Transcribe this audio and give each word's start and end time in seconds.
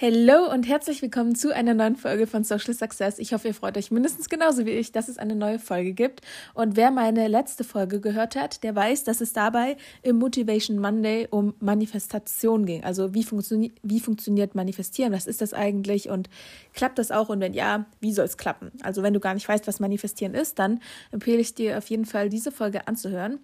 Hallo 0.00 0.48
und 0.52 0.68
herzlich 0.68 1.02
willkommen 1.02 1.34
zu 1.34 1.52
einer 1.52 1.74
neuen 1.74 1.96
Folge 1.96 2.28
von 2.28 2.44
Social 2.44 2.72
Success. 2.72 3.18
Ich 3.18 3.32
hoffe, 3.32 3.48
ihr 3.48 3.54
freut 3.54 3.76
euch 3.76 3.90
mindestens 3.90 4.28
genauso 4.28 4.64
wie 4.64 4.70
ich, 4.70 4.92
dass 4.92 5.08
es 5.08 5.18
eine 5.18 5.34
neue 5.34 5.58
Folge 5.58 5.92
gibt. 5.92 6.20
Und 6.54 6.76
wer 6.76 6.92
meine 6.92 7.26
letzte 7.26 7.64
Folge 7.64 8.00
gehört 8.00 8.36
hat, 8.36 8.62
der 8.62 8.76
weiß, 8.76 9.02
dass 9.02 9.20
es 9.20 9.32
dabei 9.32 9.76
im 10.02 10.20
Motivation 10.20 10.78
Monday 10.78 11.26
um 11.28 11.54
Manifestation 11.58 12.64
ging. 12.64 12.84
Also 12.84 13.12
wie, 13.12 13.24
funktio 13.24 13.70
wie 13.82 13.98
funktioniert 13.98 14.54
Manifestieren? 14.54 15.12
Was 15.12 15.26
ist 15.26 15.40
das 15.40 15.52
eigentlich? 15.52 16.08
Und 16.08 16.30
klappt 16.74 17.00
das 17.00 17.10
auch? 17.10 17.28
Und 17.28 17.40
wenn 17.40 17.52
ja, 17.52 17.86
wie 17.98 18.12
soll 18.12 18.26
es 18.26 18.36
klappen? 18.36 18.70
Also 18.82 19.02
wenn 19.02 19.14
du 19.14 19.18
gar 19.18 19.34
nicht 19.34 19.48
weißt, 19.48 19.66
was 19.66 19.80
Manifestieren 19.80 20.34
ist, 20.36 20.60
dann 20.60 20.78
empfehle 21.10 21.40
ich 21.40 21.56
dir 21.56 21.76
auf 21.76 21.90
jeden 21.90 22.04
Fall 22.04 22.28
diese 22.28 22.52
Folge 22.52 22.86
anzuhören. 22.86 23.40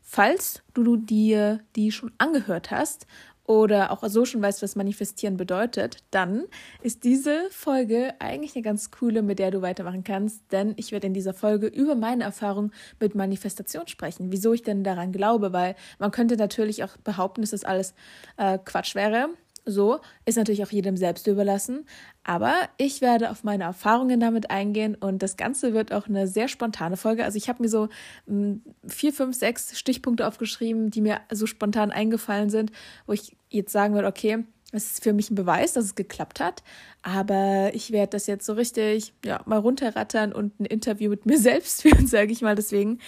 Falls 0.00 0.62
du 0.72 0.96
dir 0.96 1.60
die 1.76 1.92
schon 1.92 2.12
angehört 2.16 2.70
hast 2.70 3.06
oder 3.48 3.90
auch 3.90 4.06
so 4.06 4.26
schon 4.26 4.42
weißt, 4.42 4.62
was 4.62 4.76
manifestieren 4.76 5.38
bedeutet, 5.38 5.96
dann 6.10 6.44
ist 6.82 7.02
diese 7.04 7.48
Folge 7.50 8.12
eigentlich 8.18 8.54
eine 8.54 8.62
ganz 8.62 8.90
coole, 8.90 9.22
mit 9.22 9.38
der 9.38 9.50
du 9.50 9.62
weitermachen 9.62 10.04
kannst, 10.04 10.42
denn 10.52 10.74
ich 10.76 10.92
werde 10.92 11.06
in 11.06 11.14
dieser 11.14 11.32
Folge 11.32 11.66
über 11.66 11.94
meine 11.94 12.24
Erfahrung 12.24 12.72
mit 13.00 13.14
Manifestation 13.14 13.88
sprechen. 13.88 14.30
Wieso 14.30 14.52
ich 14.52 14.62
denn 14.62 14.84
daran 14.84 15.12
glaube, 15.12 15.54
weil 15.54 15.76
man 15.98 16.10
könnte 16.10 16.36
natürlich 16.36 16.84
auch 16.84 16.98
behaupten, 16.98 17.40
dass 17.40 17.50
das 17.50 17.64
alles 17.64 17.94
äh, 18.36 18.58
Quatsch 18.62 18.94
wäre. 18.94 19.30
So 19.68 20.00
ist 20.24 20.38
natürlich 20.38 20.64
auch 20.64 20.70
jedem 20.70 20.96
selbst 20.96 21.26
überlassen. 21.26 21.84
Aber 22.24 22.54
ich 22.78 23.02
werde 23.02 23.30
auf 23.30 23.44
meine 23.44 23.64
Erfahrungen 23.64 24.18
damit 24.18 24.50
eingehen 24.50 24.94
und 24.94 25.22
das 25.22 25.36
Ganze 25.36 25.74
wird 25.74 25.92
auch 25.92 26.08
eine 26.08 26.26
sehr 26.26 26.48
spontane 26.48 26.96
Folge. 26.96 27.24
Also 27.24 27.36
ich 27.36 27.50
habe 27.50 27.62
mir 27.62 27.68
so 27.68 27.88
hm, 28.26 28.62
vier, 28.86 29.12
fünf, 29.12 29.36
sechs 29.36 29.78
Stichpunkte 29.78 30.26
aufgeschrieben, 30.26 30.90
die 30.90 31.02
mir 31.02 31.20
so 31.30 31.46
spontan 31.46 31.90
eingefallen 31.90 32.48
sind, 32.48 32.72
wo 33.06 33.12
ich 33.12 33.36
jetzt 33.50 33.70
sagen 33.70 33.94
würde, 33.94 34.08
okay, 34.08 34.44
es 34.72 34.92
ist 34.92 35.02
für 35.02 35.12
mich 35.12 35.30
ein 35.30 35.34
Beweis, 35.34 35.74
dass 35.74 35.84
es 35.84 35.94
geklappt 35.94 36.40
hat. 36.40 36.62
Aber 37.02 37.70
ich 37.74 37.90
werde 37.90 38.10
das 38.10 38.26
jetzt 38.26 38.46
so 38.46 38.54
richtig 38.54 39.12
ja, 39.22 39.42
mal 39.44 39.58
runterrattern 39.58 40.32
und 40.32 40.58
ein 40.60 40.64
Interview 40.64 41.10
mit 41.10 41.26
mir 41.26 41.38
selbst 41.38 41.82
führen, 41.82 42.06
sage 42.06 42.32
ich 42.32 42.40
mal. 42.40 42.54
Deswegen, 42.54 43.00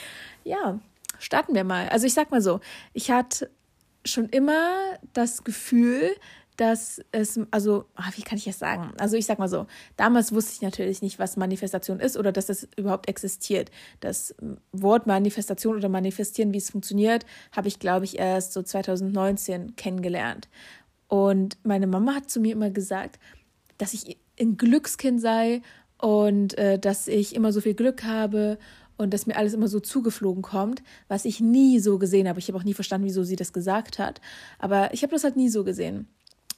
ja, 0.45 0.79
starten 1.19 1.55
wir 1.55 1.65
mal. 1.65 1.89
Also 1.89 2.07
ich 2.07 2.13
sag 2.13 2.31
mal 2.31 2.43
so, 2.43 2.61
ich 2.93 3.11
hatte 3.11 3.51
schon 4.05 4.29
immer 4.29 4.73
das 5.13 5.45
Gefühl, 5.45 6.11
dass 6.61 7.01
es, 7.11 7.41
also, 7.51 7.87
ach, 7.95 8.15
wie 8.19 8.23
kann 8.23 8.37
ich 8.37 8.45
das 8.45 8.59
sagen? 8.59 8.93
Also 8.99 9.17
ich 9.17 9.25
sag 9.25 9.39
mal 9.39 9.49
so, 9.49 9.67
damals 9.97 10.31
wusste 10.31 10.53
ich 10.53 10.61
natürlich 10.61 11.01
nicht, 11.01 11.19
was 11.19 11.39
Manifestation 11.39 12.01
ist 12.01 12.19
oder 12.19 12.33
dass 12.33 12.47
das 12.47 12.69
überhaupt 12.77 13.09
existiert. 13.09 13.71
Das 14.01 14.35
Wort 14.71 15.07
Manifestation 15.07 15.77
oder 15.77 15.89
Manifestieren, 15.89 16.53
wie 16.53 16.59
es 16.59 16.69
funktioniert, 16.69 17.25
habe 17.53 17.69
ich, 17.69 17.79
glaube 17.79 18.05
ich, 18.05 18.19
erst 18.19 18.53
so 18.53 18.63
2019 18.63 19.75
kennengelernt. 19.77 20.51
Und 21.09 21.57
meine 21.63 21.87
Mama 21.87 22.15
hat 22.17 22.29
zu 22.29 22.41
mir 22.41 22.53
immer 22.53 22.69
gesagt, 22.69 23.19
dass 23.79 23.95
ich 23.95 24.19
ein 24.39 24.59
Glückskind 24.59 25.19
sei 25.19 25.63
und 25.97 26.59
äh, 26.59 26.79
dass 26.79 27.09
ich 27.09 27.35
immer 27.35 27.53
so 27.53 27.63
viel 27.63 27.75
Glück 27.75 28.05
habe 28.05 28.59
und 28.99 29.15
dass 29.15 29.27
mir 29.27 29.37
alles 29.37 29.55
immer 29.55 29.69
so 29.69 29.81
zugeflogen 29.81 30.43
kommt, 30.43 30.83
was 31.09 31.25
ich 31.25 31.41
nie 31.41 31.79
so 31.79 31.99
gesehen 31.99 32.29
habe. 32.29 32.39
Ich 32.39 32.49
habe 32.49 32.59
auch 32.59 32.65
nie 32.65 32.75
verstanden, 32.75 33.07
wieso 33.07 33.25
sie 33.25 33.37
das 33.37 33.55
gesagt 33.55 33.99
hat, 33.99 34.21
aber 34.59 34.93
ich 34.93 35.03
habe 35.03 35.13
das 35.13 35.25
halt 35.25 35.37
nie 35.37 35.49
so 35.49 35.65
gesehen. 35.65 36.07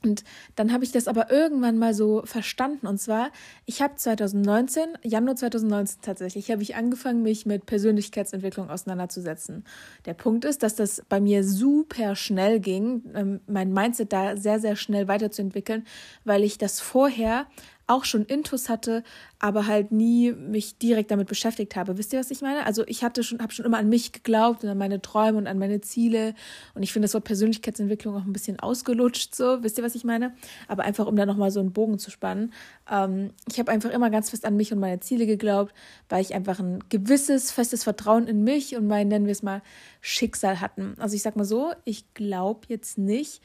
Und 0.05 0.25
dann 0.57 0.73
habe 0.73 0.85
ich 0.85 0.93
das 0.93 1.09
aber 1.09 1.31
irgendwann 1.31 1.79
mal 1.79 1.95
so 1.95 2.23
verstanden. 2.25 2.87
Und 2.87 2.99
zwar, 2.99 3.31
ich 3.67 3.83
habe 3.83 3.97
2019, 3.97 4.99
Januar 5.03 5.37
2019 5.37 6.01
tatsächlich, 6.03 6.51
habe 6.51 6.63
ich 6.63 6.77
angefangen, 6.77 7.23
mich 7.23 7.47
mit 7.47 7.67
Persönlichkeitsentwicklung 7.67 8.71
auseinanderzusetzen. 8.71 9.65
Der 10.07 10.15
Punkt 10.15 10.45
ist, 10.45 10.63
dass 10.63 10.75
das 10.75 11.03
bei 11.09 11.21
mir 11.21 11.45
super 11.45 12.17
schnell 12.17 12.61
ging, 12.61 13.03
ähm, 13.15 13.41
mein 13.47 13.73
Mindset 13.73 14.13
da 14.13 14.37
sehr, 14.37 14.61
sehr 14.61 14.77
schnell 14.77 15.09
weiterzuentwickeln, 15.09 15.87
weil 16.25 16.45
ich 16.45 16.59
das 16.59 16.81
vorher 16.81 17.47
auch 17.87 18.05
schon 18.05 18.25
Intus 18.25 18.69
hatte, 18.69 19.03
aber 19.39 19.67
halt 19.67 19.93
nie 19.93 20.33
mich 20.33 20.79
direkt 20.79 21.11
damit 21.11 21.29
beschäftigt 21.29 21.77
habe. 21.77 21.99
Wisst 21.99 22.13
ihr, 22.13 22.21
was 22.21 22.31
ich 22.31 22.43
meine? 22.43 22.65
Also 22.65 22.85
ich 22.87 23.03
hatte 23.03 23.23
schon, 23.23 23.41
habe 23.41 23.53
schon 23.53 23.65
immer 23.65 23.79
an 23.79 23.89
mich 23.89 24.13
geglaubt 24.13 24.63
und 24.65 24.71
an 24.71 24.79
meine 24.79 25.03
Träume 25.03 25.39
und 25.39 25.47
an 25.47 25.59
meine 25.59 25.81
Ziele. 25.81 26.35
Und 26.75 26.83
ich 26.83 26.93
finde 26.93 27.07
das 27.07 27.15
Wort 27.15 27.25
Persönlichkeitsentwicklung 27.25 28.17
auch 28.17 28.25
ein 28.25 28.33
bisschen 28.33 28.61
ausgelutscht, 28.61 29.35
so, 29.35 29.63
wisst 29.63 29.79
ihr, 29.79 29.85
was 29.85 29.95
ich 29.95 30.05
meine? 30.05 30.35
Aber 30.69 30.85
einfach, 30.85 31.07
um 31.07 31.17
da 31.17 31.27
nochmal 31.27 31.51
so 31.51 31.61
einen 31.61 31.73
Bogen 31.73 31.99
zu 31.99 32.11
spannen. 32.11 32.53
Ähm, 32.91 33.31
ich 33.51 33.59
habe 33.59 33.71
einfach 33.73 33.91
immer 33.91 34.11
ganz 34.11 34.31
fest 34.31 34.45
an 34.45 34.57
mich 34.57 34.73
und 34.73 34.79
meine 34.79 35.01
Ziele 35.01 35.27
geglaubt, 35.27 35.75
weil 36.09 36.23
ich 36.23 36.35
einfach 36.35 36.61
ein 36.61 36.85
gewisses, 36.89 37.51
festes 37.51 37.85
Vertrauen 37.85 38.27
in 38.29 38.45
mich 38.45 38.77
und 38.77 38.87
mein, 38.87 39.09
nennen 39.09 39.27
wir 39.27 39.33
es 39.33 39.43
mal, 39.43 39.63
Schicksal 40.01 40.61
hatten. 40.61 40.95
Also 40.99 41.17
ich 41.17 41.23
sag 41.23 41.37
mal 41.37 41.45
so, 41.45 41.73
ich 41.85 42.15
glaube 42.15 42.61
jetzt 42.69 42.99
nicht, 42.99 43.43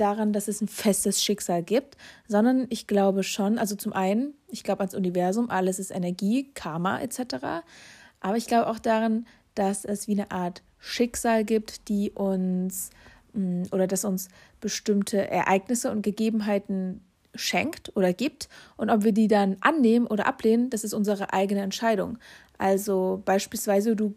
daran, 0.00 0.32
dass 0.32 0.48
es 0.48 0.60
ein 0.60 0.68
festes 0.68 1.22
Schicksal 1.22 1.62
gibt, 1.62 1.96
sondern 2.26 2.66
ich 2.70 2.86
glaube 2.86 3.22
schon, 3.22 3.58
also 3.58 3.76
zum 3.76 3.92
einen, 3.92 4.34
ich 4.48 4.64
glaube 4.64 4.80
ans 4.80 4.94
Universum, 4.94 5.50
alles 5.50 5.78
ist 5.78 5.90
Energie, 5.90 6.50
Karma 6.54 7.00
etc. 7.00 7.62
Aber 8.20 8.36
ich 8.36 8.46
glaube 8.46 8.68
auch 8.68 8.78
daran, 8.78 9.26
dass 9.54 9.84
es 9.84 10.08
wie 10.08 10.12
eine 10.12 10.30
Art 10.30 10.62
Schicksal 10.78 11.44
gibt, 11.44 11.88
die 11.88 12.12
uns 12.12 12.90
mm, 13.32 13.64
oder 13.72 13.86
dass 13.86 14.04
uns 14.04 14.28
bestimmte 14.60 15.28
Ereignisse 15.28 15.90
und 15.90 16.02
Gegebenheiten 16.02 17.00
schenkt 17.34 17.94
oder 17.96 18.12
gibt 18.12 18.48
und 18.76 18.90
ob 18.90 19.04
wir 19.04 19.12
die 19.12 19.28
dann 19.28 19.56
annehmen 19.60 20.06
oder 20.06 20.26
ablehnen, 20.26 20.70
das 20.70 20.84
ist 20.84 20.94
unsere 20.94 21.32
eigene 21.32 21.60
Entscheidung. 21.60 22.18
Also 22.56 23.22
beispielsweise 23.24 23.94
du 23.94 24.14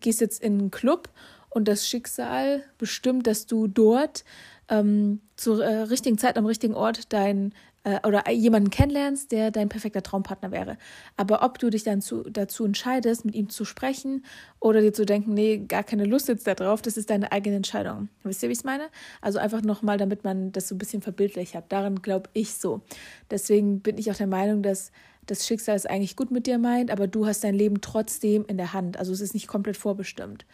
gehst 0.00 0.20
jetzt 0.20 0.42
in 0.42 0.58
einen 0.58 0.70
Club 0.70 1.08
und 1.50 1.68
das 1.68 1.86
Schicksal 1.86 2.62
bestimmt, 2.78 3.26
dass 3.26 3.46
du 3.46 3.66
dort 3.66 4.24
ähm, 4.68 5.20
zur 5.36 5.64
äh, 5.64 5.82
richtigen 5.82 6.18
Zeit 6.18 6.36
am 6.36 6.46
richtigen 6.46 6.74
Ort 6.74 7.12
dein 7.12 7.52
äh, 7.84 7.98
oder 8.06 8.30
jemanden 8.30 8.70
kennenlernst, 8.70 9.32
der 9.32 9.50
dein 9.50 9.68
perfekter 9.68 10.02
Traumpartner 10.02 10.52
wäre. 10.52 10.78
Aber 11.16 11.42
ob 11.42 11.58
du 11.58 11.70
dich 11.70 11.82
dann 11.82 12.00
zu, 12.00 12.22
dazu 12.22 12.64
entscheidest, 12.64 13.24
mit 13.24 13.34
ihm 13.34 13.48
zu 13.48 13.64
sprechen 13.64 14.24
oder 14.60 14.80
dir 14.80 14.92
zu 14.92 15.04
denken, 15.04 15.34
nee, 15.34 15.58
gar 15.58 15.82
keine 15.82 16.04
Lust 16.04 16.28
jetzt 16.28 16.46
darauf, 16.46 16.82
das 16.82 16.96
ist 16.96 17.10
deine 17.10 17.32
eigene 17.32 17.56
Entscheidung. 17.56 18.08
Wisst 18.22 18.42
ihr, 18.42 18.48
wie 18.48 18.52
ich 18.52 18.58
es 18.58 18.64
meine? 18.64 18.88
Also 19.20 19.38
einfach 19.38 19.62
nochmal, 19.62 19.98
damit 19.98 20.24
man 20.24 20.52
das 20.52 20.68
so 20.68 20.74
ein 20.74 20.78
bisschen 20.78 21.02
verbildlich 21.02 21.56
hat. 21.56 21.72
Daran 21.72 22.02
glaube 22.02 22.30
ich 22.34 22.54
so. 22.54 22.82
Deswegen 23.30 23.80
bin 23.80 23.98
ich 23.98 24.10
auch 24.10 24.16
der 24.16 24.26
Meinung, 24.26 24.62
dass 24.62 24.92
das 25.26 25.46
Schicksal 25.46 25.76
es 25.76 25.86
eigentlich 25.86 26.16
gut 26.16 26.30
mit 26.30 26.46
dir 26.46 26.58
meint, 26.58 26.90
aber 26.90 27.06
du 27.06 27.26
hast 27.26 27.44
dein 27.44 27.54
Leben 27.54 27.80
trotzdem 27.80 28.44
in 28.46 28.56
der 28.56 28.72
Hand. 28.72 28.96
Also 28.96 29.12
es 29.12 29.20
ist 29.20 29.34
nicht 29.34 29.46
komplett 29.46 29.76
vorbestimmt. 29.76 30.46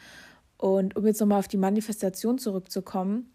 Und 0.59 0.97
um 0.97 1.07
jetzt 1.07 1.21
nochmal 1.21 1.39
auf 1.39 1.49
die 1.49 1.57
Manifestation 1.57 2.39
zurückzukommen, 2.39 3.31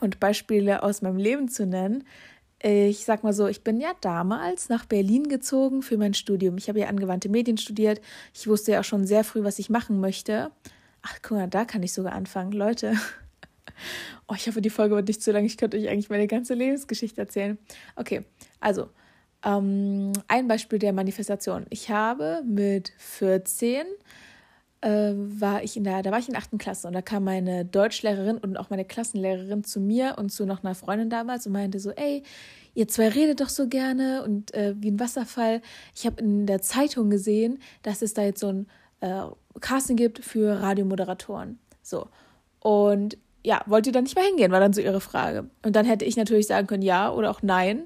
und 0.00 0.20
Beispiele 0.20 0.82
aus 0.82 1.02
meinem 1.02 1.16
Leben 1.16 1.48
zu 1.48 1.66
nennen. 1.66 2.04
Ich 2.62 3.04
sag 3.04 3.22
mal 3.24 3.34
so, 3.34 3.46
ich 3.46 3.62
bin 3.62 3.78
ja 3.80 3.92
damals 4.00 4.70
nach 4.70 4.86
Berlin 4.86 5.28
gezogen 5.28 5.82
für 5.82 5.98
mein 5.98 6.14
Studium. 6.14 6.56
Ich 6.56 6.68
habe 6.68 6.80
ja 6.80 6.86
angewandte 6.86 7.28
Medien 7.28 7.58
studiert. 7.58 8.00
Ich 8.32 8.46
wusste 8.46 8.72
ja 8.72 8.80
auch 8.80 8.84
schon 8.84 9.06
sehr 9.06 9.22
früh, 9.22 9.44
was 9.44 9.58
ich 9.58 9.68
machen 9.68 10.00
möchte. 10.00 10.50
Ach, 11.02 11.18
guck 11.22 11.36
mal, 11.36 11.48
da 11.48 11.66
kann 11.66 11.82
ich 11.82 11.92
sogar 11.92 12.12
anfangen. 12.12 12.52
Leute. 12.52 12.94
Oh, 14.28 14.34
ich 14.34 14.46
hoffe, 14.46 14.62
die 14.62 14.70
Folge 14.70 14.94
wird 14.94 15.08
nicht 15.08 15.20
zu 15.20 15.32
lang. 15.32 15.44
Ich 15.44 15.58
könnte 15.58 15.76
euch 15.76 15.88
eigentlich 15.88 16.08
meine 16.08 16.26
ganze 16.26 16.54
Lebensgeschichte 16.54 17.20
erzählen. 17.20 17.58
Okay, 17.96 18.24
also 18.60 18.88
ähm, 19.44 20.12
ein 20.28 20.48
Beispiel 20.48 20.78
der 20.78 20.92
Manifestation. 20.92 21.66
Ich 21.68 21.90
habe 21.90 22.42
mit 22.46 22.92
14 22.96 23.80
äh, 23.80 23.84
war 24.86 25.62
ich 25.62 25.76
in 25.76 25.84
der, 25.84 26.02
da 26.02 26.10
war 26.10 26.18
ich 26.18 26.28
in 26.28 26.34
der 26.34 26.42
achten 26.42 26.58
Klasse 26.58 26.86
und 26.86 26.92
da 26.92 27.02
kam 27.02 27.24
meine 27.24 27.64
Deutschlehrerin 27.64 28.36
und 28.38 28.56
auch 28.58 28.70
meine 28.70 28.84
Klassenlehrerin 28.84 29.64
zu 29.64 29.80
mir 29.80 30.16
und 30.18 30.30
zu 30.30 30.44
noch 30.44 30.62
einer 30.62 30.74
Freundin 30.74 31.08
damals 31.08 31.46
und 31.46 31.52
meinte 31.52 31.80
so, 31.80 31.90
ey, 31.90 32.22
ihr 32.74 32.88
zwei 32.88 33.08
redet 33.08 33.40
doch 33.40 33.48
so 33.48 33.68
gerne 33.68 34.22
und 34.24 34.52
äh, 34.52 34.74
wie 34.78 34.90
ein 34.90 35.00
Wasserfall. 35.00 35.62
Ich 35.94 36.04
habe 36.04 36.20
in 36.20 36.46
der 36.46 36.60
Zeitung 36.60 37.08
gesehen, 37.08 37.60
dass 37.82 38.02
es 38.02 38.14
da 38.14 38.22
jetzt 38.22 38.40
so 38.40 38.48
ein 38.48 38.66
äh, 39.00 39.22
Casting 39.60 39.96
gibt 39.96 40.18
für 40.18 40.60
Radiomoderatoren. 40.60 41.58
So. 41.82 42.08
Und 42.60 43.16
ja, 43.42 43.62
wollt 43.66 43.86
ihr 43.86 43.92
da 43.92 44.00
nicht 44.00 44.16
mehr 44.16 44.24
hingehen, 44.24 44.52
war 44.52 44.60
dann 44.60 44.72
so 44.72 44.80
ihre 44.80 45.00
Frage. 45.00 45.48
Und 45.64 45.76
dann 45.76 45.86
hätte 45.86 46.04
ich 46.04 46.16
natürlich 46.16 46.46
sagen 46.46 46.66
können, 46.66 46.82
ja 46.82 47.12
oder 47.12 47.30
auch 47.30 47.42
nein 47.42 47.84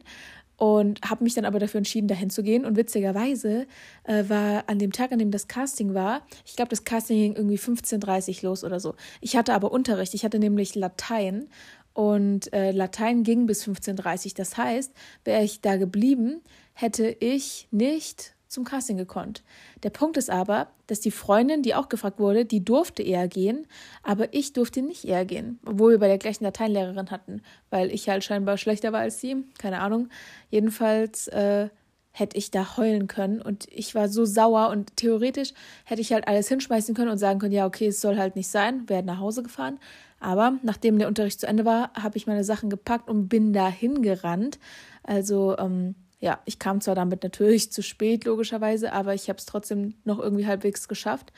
und 0.59 1.01
habe 1.09 1.25
mich 1.25 1.35
dann 1.35 1.45
aber 1.45 1.61
dafür 1.61 1.79
entschieden, 1.79 2.09
dahin 2.09 2.31
zu 2.31 2.43
gehen. 2.43 2.67
Und 2.67 2.77
witzigerweise 2.77 3.67
äh, 4.03 4.25
war 4.29 4.65
an 4.67 4.79
dem 4.79 4.93
Tag, 4.93 5.13
an 5.13 5.21
dem 5.21 5.31
das 5.31 5.47
Casting 5.47 5.95
war, 5.95 6.27
ich 6.45 6.57
glaube, 6.57 6.69
das 6.69 6.85
Casting 6.85 7.17
ging 7.17 7.37
irgendwie 7.37 7.59
15.30 7.59 8.45
los 8.45 8.65
oder 8.65 8.81
so. 8.81 8.95
Ich 9.21 9.37
hatte 9.37 9.55
aber 9.55 9.73
Unterricht, 9.73 10.15
ich 10.15 10.25
hatte 10.25 10.41
nämlich 10.41 10.75
Latein 10.75 11.49
und 11.95 12.53
äh, 12.53 12.73
Latein 12.73 13.23
ging 13.23 13.47
bis 13.47 13.65
15.30 13.65 14.37
Das 14.37 14.57
heißt, 14.57 14.93
wäre 15.25 15.45
ich 15.45 15.61
da 15.61 15.77
geblieben, 15.77 16.43
hätte 16.75 17.09
ich 17.09 17.69
nicht 17.71 18.35
zum 18.49 18.65
Casting 18.65 18.97
gekonnt. 18.97 19.43
Der 19.83 19.91
Punkt 19.91 20.17
ist 20.17 20.31
aber, 20.31 20.69
dass 20.87 21.01
die 21.01 21.11
Freundin, 21.11 21.63
die 21.63 21.75
auch 21.75 21.89
gefragt 21.89 22.19
wurde, 22.19 22.45
die 22.45 22.65
durfte 22.65 23.03
eher 23.03 23.29
gehen, 23.29 23.67
aber 24.03 24.33
ich 24.35 24.53
durfte 24.53 24.83
nicht 24.83 25.05
eher 25.05 25.25
gehen, 25.25 25.61
obwohl 25.65 25.93
wir 25.93 25.99
bei 25.99 26.09
der 26.09 26.19
gleichen 26.19 26.45
Lateinlehrerin 26.45 27.11
hatten, 27.11 27.43
weil 27.71 27.91
ich 27.93 28.09
halt 28.09 28.25
scheinbar 28.25 28.57
schlechter 28.57 28.93
war 28.93 29.01
als 29.01 29.21
sie, 29.21 29.45
keine 29.59 29.81
Ahnung. 29.81 30.09
Jedenfalls 30.51 31.29
äh, 31.29 31.69
hätte 32.11 32.37
ich 32.37 32.51
da 32.51 32.77
heulen 32.77 33.07
können 33.07 33.41
und 33.41 33.67
ich 33.71 33.95
war 33.95 34.09
so 34.09 34.25
sauer 34.25 34.71
und 34.71 34.97
theoretisch 34.97 35.53
hätte 35.85 36.01
ich 36.01 36.13
halt 36.13 36.27
alles 36.27 36.49
hinschmeißen 36.49 36.95
können 36.95 37.11
und 37.11 37.19
sagen 37.19 37.39
können, 37.39 37.53
ja, 37.53 37.67
okay, 37.67 37.89
es 37.89 38.01
soll 38.01 38.17
halt 38.17 38.35
nicht 38.35 38.49
sein, 38.49 38.89
wäre 38.89 39.03
nach 39.03 39.21
Hause 39.21 39.43
gefahren, 39.43 39.79
Aber 40.21 40.55
nachdem 40.63 40.99
der 40.99 41.09
Unterricht 41.09 41.39
zu 41.41 41.47
Ende 41.47 41.65
war, 41.65 41.93
habe 41.95 42.17
ich 42.17 42.27
meine 42.27 42.45
Sachen 42.45 42.71
gepackt 42.71 43.09
und 43.09 43.29
bin 43.29 43.53
dahin 43.53 44.03
gerannt. 44.03 44.59
Also 45.05 45.57
ähm, 45.59 45.95
ja, 46.21 46.41
ich 46.47 46.59
kam 46.59 46.81
zwar 46.81 46.95
damit 46.95 47.23
natürlich 47.23 47.71
zu 47.71 47.83
spät, 47.83 48.25
logischerweise, 48.25 48.93
aber 48.93 49.15
ich 49.15 49.29
habe 49.29 49.39
es 49.39 49.47
trotzdem 49.47 49.95
noch 50.05 50.19
irgendwie 50.19 50.47
halbwegs 50.47 50.89
geschafft. 50.89 51.33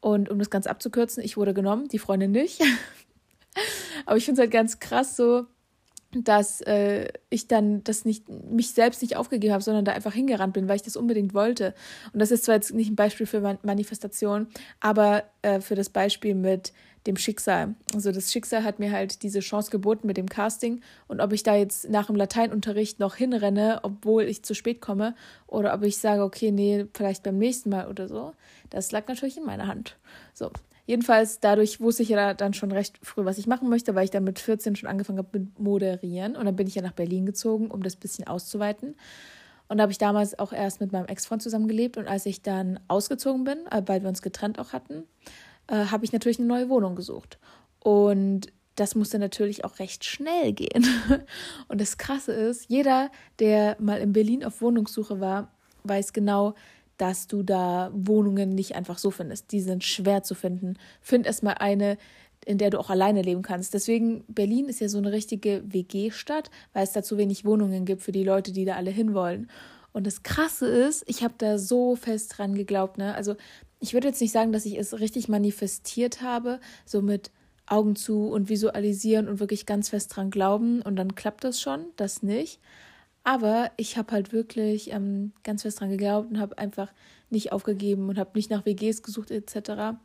Und 0.00 0.30
um 0.30 0.38
das 0.38 0.50
ganz 0.50 0.66
abzukürzen, 0.66 1.22
ich 1.22 1.36
wurde 1.36 1.54
genommen, 1.54 1.88
die 1.88 1.98
Freundin 1.98 2.30
nicht. 2.30 2.60
aber 4.06 4.16
ich 4.16 4.24
finde 4.24 4.40
es 4.40 4.44
halt 4.44 4.52
ganz 4.52 4.78
krass 4.78 5.16
so, 5.16 5.46
dass 6.12 6.60
äh, 6.62 7.08
ich 7.28 7.46
dann 7.46 7.84
das 7.84 8.04
nicht 8.04 8.28
mich 8.28 8.72
selbst 8.72 9.00
nicht 9.00 9.16
aufgegeben 9.16 9.52
habe, 9.52 9.62
sondern 9.62 9.84
da 9.84 9.92
einfach 9.92 10.12
hingerannt 10.12 10.54
bin, 10.54 10.68
weil 10.68 10.76
ich 10.76 10.82
das 10.82 10.96
unbedingt 10.96 11.34
wollte. 11.34 11.74
Und 12.12 12.20
das 12.20 12.30
ist 12.30 12.44
zwar 12.44 12.56
jetzt 12.56 12.74
nicht 12.74 12.90
ein 12.90 12.96
Beispiel 12.96 13.26
für 13.26 13.58
Manifestation, 13.62 14.48
aber 14.80 15.24
äh, 15.42 15.60
für 15.60 15.76
das 15.76 15.88
Beispiel 15.88 16.34
mit 16.34 16.72
dem 17.06 17.16
Schicksal. 17.16 17.74
Also 17.94 18.12
das 18.12 18.32
Schicksal 18.32 18.64
hat 18.64 18.78
mir 18.78 18.92
halt 18.92 19.22
diese 19.22 19.40
Chance 19.40 19.70
geboten 19.70 20.06
mit 20.06 20.16
dem 20.16 20.28
Casting 20.28 20.82
und 21.08 21.20
ob 21.20 21.32
ich 21.32 21.42
da 21.42 21.54
jetzt 21.56 21.88
nach 21.88 22.06
dem 22.06 22.16
Lateinunterricht 22.16 23.00
noch 23.00 23.16
hinrenne, 23.16 23.80
obwohl 23.82 24.24
ich 24.24 24.42
zu 24.42 24.54
spät 24.54 24.80
komme, 24.80 25.14
oder 25.46 25.72
ob 25.74 25.82
ich 25.82 25.98
sage, 25.98 26.22
okay, 26.22 26.50
nee, 26.50 26.86
vielleicht 26.94 27.22
beim 27.22 27.38
nächsten 27.38 27.70
Mal 27.70 27.88
oder 27.88 28.08
so, 28.08 28.32
das 28.68 28.92
lag 28.92 29.08
natürlich 29.08 29.38
in 29.38 29.44
meiner 29.44 29.66
Hand. 29.66 29.96
So, 30.34 30.50
Jedenfalls, 30.90 31.38
dadurch 31.38 31.80
wusste 31.80 32.02
ich 32.02 32.08
ja 32.08 32.34
dann 32.34 32.52
schon 32.52 32.72
recht 32.72 32.98
früh, 33.00 33.24
was 33.24 33.38
ich 33.38 33.46
machen 33.46 33.68
möchte, 33.68 33.94
weil 33.94 34.02
ich 34.02 34.10
dann 34.10 34.24
mit 34.24 34.40
14 34.40 34.74
schon 34.74 34.88
angefangen 34.88 35.18
habe 35.18 35.38
mit 35.38 35.60
Moderieren. 35.60 36.34
Und 36.34 36.46
dann 36.46 36.56
bin 36.56 36.66
ich 36.66 36.74
ja 36.74 36.82
nach 36.82 36.94
Berlin 36.94 37.26
gezogen, 37.26 37.70
um 37.70 37.84
das 37.84 37.94
bisschen 37.94 38.26
auszuweiten. 38.26 38.96
Und 39.68 39.78
da 39.78 39.82
habe 39.82 39.92
ich 39.92 39.98
damals 39.98 40.36
auch 40.36 40.52
erst 40.52 40.80
mit 40.80 40.90
meinem 40.90 41.06
Ex-Freund 41.06 41.42
zusammengelebt. 41.42 41.96
Und 41.96 42.08
als 42.08 42.26
ich 42.26 42.42
dann 42.42 42.80
ausgezogen 42.88 43.44
bin, 43.44 43.58
äh, 43.70 43.82
weil 43.86 44.02
wir 44.02 44.08
uns 44.08 44.20
getrennt 44.20 44.58
auch 44.58 44.72
hatten, 44.72 45.04
äh, 45.70 45.86
habe 45.86 46.04
ich 46.04 46.12
natürlich 46.12 46.38
eine 46.38 46.48
neue 46.48 46.68
Wohnung 46.68 46.96
gesucht. 46.96 47.38
Und 47.78 48.52
das 48.74 48.94
musste 48.94 49.18
natürlich 49.18 49.64
auch 49.64 49.78
recht 49.78 50.04
schnell 50.04 50.52
gehen. 50.52 50.86
Und 51.68 51.80
das 51.80 51.96
Krasse 51.96 52.32
ist, 52.32 52.66
jeder, 52.68 53.10
der 53.38 53.76
mal 53.78 54.00
in 54.00 54.12
Berlin 54.12 54.44
auf 54.44 54.60
Wohnungssuche 54.60 55.20
war, 55.20 55.52
weiß 55.84 56.12
genau, 56.12 56.54
dass 56.96 57.26
du 57.26 57.42
da 57.42 57.90
Wohnungen 57.94 58.50
nicht 58.50 58.74
einfach 58.74 58.98
so 58.98 59.10
findest. 59.10 59.52
Die 59.52 59.60
sind 59.60 59.84
schwer 59.84 60.22
zu 60.22 60.34
finden. 60.34 60.74
Find 61.00 61.26
erstmal 61.26 61.54
eine, 61.54 61.96
in 62.44 62.58
der 62.58 62.70
du 62.70 62.78
auch 62.78 62.90
alleine 62.90 63.22
leben 63.22 63.42
kannst. 63.42 63.72
Deswegen, 63.72 64.24
Berlin 64.28 64.68
ist 64.68 64.80
ja 64.80 64.88
so 64.88 64.98
eine 64.98 65.12
richtige 65.12 65.62
WG-Stadt, 65.66 66.50
weil 66.72 66.84
es 66.84 66.92
da 66.92 67.02
zu 67.02 67.16
wenig 67.16 67.44
Wohnungen 67.44 67.84
gibt 67.86 68.02
für 68.02 68.12
die 68.12 68.24
Leute, 68.24 68.52
die 68.52 68.64
da 68.64 68.76
alle 68.76 68.90
hinwollen. 68.90 69.50
Und 69.92 70.06
das 70.06 70.22
Krasse 70.22 70.66
ist, 70.66 71.02
ich 71.06 71.22
habe 71.22 71.34
da 71.38 71.58
so 71.58 71.96
fest 71.96 72.36
dran 72.36 72.54
geglaubt. 72.54 72.98
Ne? 72.98 73.14
Also 73.14 73.36
ich 73.80 73.94
würde 73.94 74.08
jetzt 74.08 74.20
nicht 74.20 74.32
sagen, 74.32 74.52
dass 74.52 74.66
ich 74.66 74.78
es 74.78 75.00
richtig 75.00 75.28
manifestiert 75.28 76.22
habe, 76.22 76.60
so 76.84 77.02
mit 77.02 77.30
Augen 77.66 77.96
zu 77.96 78.28
und 78.28 78.48
visualisieren 78.48 79.28
und 79.28 79.40
wirklich 79.40 79.64
ganz 79.64 79.88
fest 79.88 80.14
dran 80.14 80.30
glauben 80.30 80.82
und 80.82 80.96
dann 80.96 81.14
klappt 81.14 81.44
das 81.44 81.60
schon, 81.60 81.86
das 81.96 82.22
nicht. 82.22 82.60
Aber 83.22 83.70
ich 83.76 83.96
habe 83.96 84.12
halt 84.12 84.32
wirklich 84.32 84.92
ähm, 84.92 85.32
ganz 85.44 85.62
fest 85.62 85.80
dran 85.80 85.90
geglaubt 85.90 86.30
und 86.30 86.40
habe 86.40 86.58
einfach 86.58 86.92
nicht 87.30 87.52
aufgegeben 87.52 88.08
und 88.08 88.18
habe 88.18 88.30
nicht 88.34 88.50
nach 88.50 88.66
WGs 88.66 89.02
gesucht 89.02 89.30
etc. 89.30 89.98